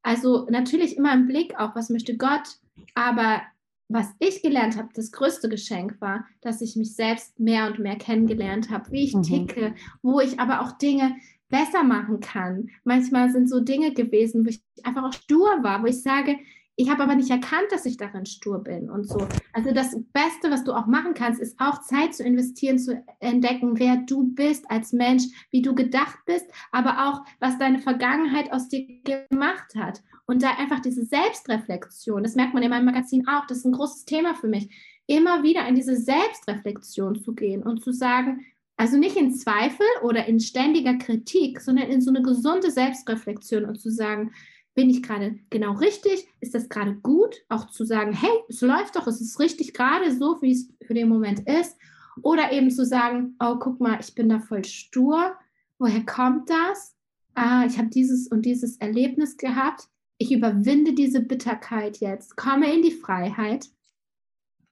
[0.03, 2.59] Also natürlich immer im Blick auch, was möchte Gott.
[2.95, 3.43] Aber
[3.89, 7.97] was ich gelernt habe, das größte Geschenk war, dass ich mich selbst mehr und mehr
[7.97, 9.23] kennengelernt habe, wie ich mhm.
[9.23, 11.17] ticke, wo ich aber auch Dinge
[11.49, 12.71] besser machen kann.
[12.83, 16.37] Manchmal sind so Dinge gewesen, wo ich einfach auch stur war, wo ich sage,
[16.77, 19.29] ich habe aber nicht erkannt, dass ich darin stur bin und so.
[19.53, 23.79] Also das Beste, was du auch machen kannst, ist auch Zeit zu investieren, zu entdecken,
[23.79, 28.69] wer du bist als Mensch, wie du gedacht bist, aber auch, was deine Vergangenheit aus
[28.69, 30.03] dir gemacht hat.
[30.27, 33.73] Und da einfach diese Selbstreflexion, das merkt man in meinem Magazin auch, das ist ein
[33.73, 34.69] großes Thema für mich,
[35.07, 38.45] immer wieder in diese Selbstreflexion zu gehen und zu sagen,
[38.77, 43.81] also nicht in Zweifel oder in ständiger Kritik, sondern in so eine gesunde Selbstreflexion und
[43.81, 44.33] zu sagen,
[44.75, 46.29] bin ich gerade genau richtig?
[46.41, 47.37] Ist das gerade gut?
[47.49, 50.95] Auch zu sagen, hey, es läuft doch, es ist richtig gerade so, wie es für
[50.95, 51.77] den Moment ist.
[52.23, 55.35] Oder eben zu sagen, oh, guck mal, ich bin da voll stur.
[55.79, 56.97] Woher kommt das?
[57.35, 59.89] Ah, ich habe dieses und dieses Erlebnis gehabt.
[60.19, 63.69] Ich überwinde diese Bitterkeit jetzt, komme in die Freiheit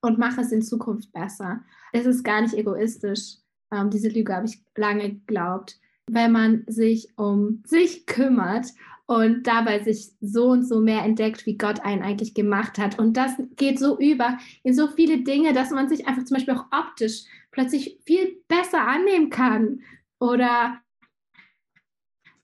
[0.01, 1.63] und mache es in Zukunft besser.
[1.93, 3.39] Es ist gar nicht egoistisch.
[3.73, 5.79] Ähm, diese Lüge habe ich lange geglaubt.
[6.09, 8.67] Wenn man sich um sich kümmert
[9.07, 12.99] und dabei sich so und so mehr entdeckt, wie Gott einen eigentlich gemacht hat.
[12.99, 16.55] Und das geht so über in so viele Dinge, dass man sich einfach zum Beispiel
[16.55, 19.81] auch optisch plötzlich viel besser annehmen kann
[20.19, 20.81] oder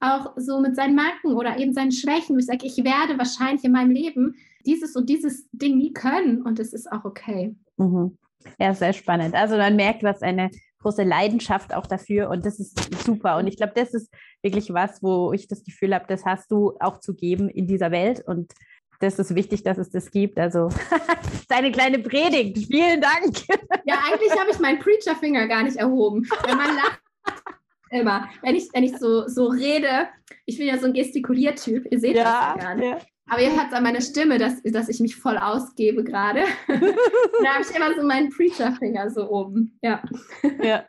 [0.00, 2.38] auch so mit seinen Marken oder eben seinen Schwächen.
[2.38, 6.60] Ich sage, ich werde wahrscheinlich in meinem Leben dieses und dieses Ding nie können und
[6.60, 7.56] es ist auch okay.
[7.76, 8.16] Mhm.
[8.58, 9.34] Ja, sehr spannend.
[9.34, 10.50] Also man merkt, was eine
[10.80, 13.36] große Leidenschaft auch dafür und das ist super.
[13.36, 14.12] Und ich glaube, das ist
[14.42, 17.90] wirklich was, wo ich das Gefühl habe, das hast du auch zu geben in dieser
[17.90, 18.52] Welt und
[19.00, 20.38] das ist wichtig, dass es das gibt.
[20.38, 20.68] Also
[21.48, 22.66] deine kleine Predigt.
[22.66, 23.36] Vielen Dank.
[23.84, 26.28] Ja, eigentlich habe ich meinen Preacher-Finger gar nicht erhoben.
[26.46, 27.00] Wenn man lacht
[27.90, 30.08] immer, wenn ich, wenn ich so, so rede,
[30.44, 32.90] ich bin ja so ein Gestikuliertyp, ihr seht ja, das ja gar nicht.
[32.90, 32.98] Ja.
[33.28, 36.44] Aber ihr hört an meiner Stimme, dass, dass ich mich voll ausgebe gerade.
[36.66, 39.78] da habe ich immer so meinen Preacher-Finger so oben.
[39.82, 40.02] Ja.
[40.62, 40.84] ja.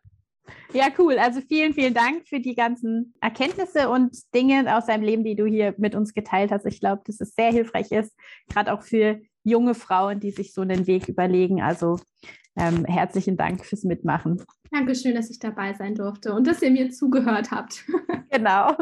[0.74, 1.18] Ja, cool.
[1.18, 5.46] Also vielen, vielen Dank für die ganzen Erkenntnisse und Dinge aus deinem Leben, die du
[5.46, 6.66] hier mit uns geteilt hast.
[6.66, 8.16] Ich glaube, dass es sehr hilfreich ist,
[8.48, 11.62] gerade auch für junge Frauen, die sich so einen Weg überlegen.
[11.62, 12.00] Also
[12.60, 14.44] ähm, herzlichen Dank fürs Mitmachen.
[14.72, 17.86] Dankeschön, dass ich dabei sein durfte und dass ihr mir zugehört habt.
[18.30, 18.76] genau.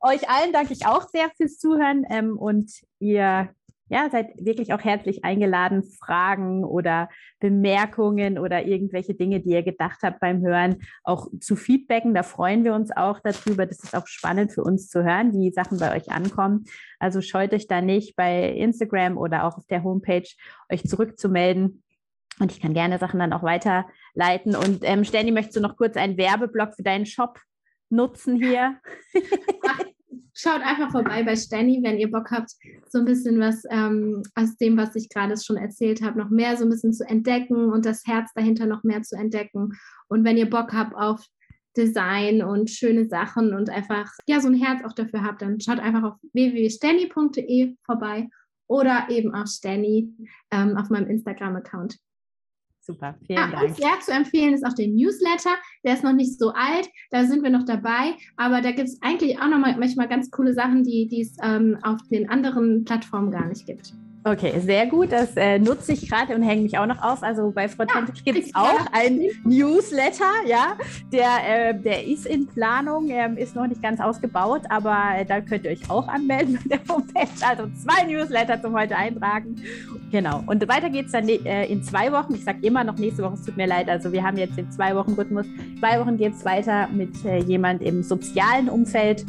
[0.00, 3.50] Euch allen danke ich auch sehr fürs Zuhören ähm, und ihr
[3.90, 7.08] ja, seid wirklich auch herzlich eingeladen, Fragen oder
[7.40, 12.14] Bemerkungen oder irgendwelche Dinge, die ihr gedacht habt beim Hören, auch zu feedbacken.
[12.14, 13.64] Da freuen wir uns auch darüber.
[13.64, 16.64] Das ist auch spannend für uns zu hören, wie Sachen bei euch ankommen.
[16.98, 20.28] Also scheut euch da nicht bei Instagram oder auch auf der Homepage
[20.70, 21.82] euch zurückzumelden.
[22.40, 24.54] Und ich kann gerne Sachen dann auch weiterleiten.
[24.54, 27.38] Und ähm, Stanley, möchtest du noch kurz einen Werbeblock für deinen Shop
[27.90, 28.76] nutzen hier?
[30.40, 32.52] Schaut einfach vorbei bei Stanny, wenn ihr Bock habt,
[32.88, 36.56] so ein bisschen was ähm, aus dem, was ich gerade schon erzählt habe, noch mehr
[36.56, 39.70] so ein bisschen zu entdecken und das Herz dahinter noch mehr zu entdecken.
[40.06, 41.26] Und wenn ihr Bock habt auf
[41.76, 45.80] Design und schöne Sachen und einfach ja so ein Herz auch dafür habt, dann schaut
[45.80, 48.28] einfach auf www.stanny.de vorbei
[48.68, 50.14] oder eben auf Stanny
[50.52, 51.98] ähm, auf meinem Instagram-Account.
[52.90, 53.76] Super, vielen ah, Dank.
[53.76, 55.50] Sehr zu empfehlen ist auch der Newsletter.
[55.84, 58.14] Der ist noch nicht so alt, da sind wir noch dabei.
[58.38, 61.76] Aber da gibt es eigentlich auch noch mal manchmal ganz coole Sachen, die es ähm,
[61.82, 63.92] auf den anderen Plattformen gar nicht gibt.
[64.24, 65.12] Okay, sehr gut.
[65.12, 67.22] Das äh, nutze ich gerade und hänge mich auch noch auf.
[67.22, 70.76] Also bei Frau ja, gibt es auch ein Newsletter, ja.
[71.12, 75.64] Der, äh, der ist in Planung, ähm, ist noch nicht ganz ausgebaut, aber da könnt
[75.64, 77.28] ihr euch auch anmelden mit der Homepage.
[77.46, 79.56] Also zwei Newsletter zum heute eintragen.
[80.10, 80.42] Genau.
[80.46, 82.34] Und weiter geht es dann äh, in zwei Wochen.
[82.34, 83.88] Ich sage immer noch nächste Woche, es tut mir leid.
[83.88, 85.46] Also wir haben jetzt den zwei Wochen Rhythmus.
[85.78, 89.24] Zwei Wochen geht es weiter mit äh, jemand im sozialen Umfeld.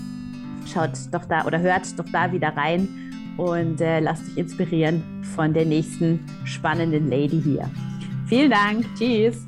[0.66, 3.09] Schaut doch da oder hört doch da wieder rein
[3.40, 5.02] und äh, lasst euch inspirieren
[5.36, 7.70] von der nächsten spannenden Lady hier.
[8.28, 8.86] Vielen Dank.
[8.98, 9.46] Tschüss.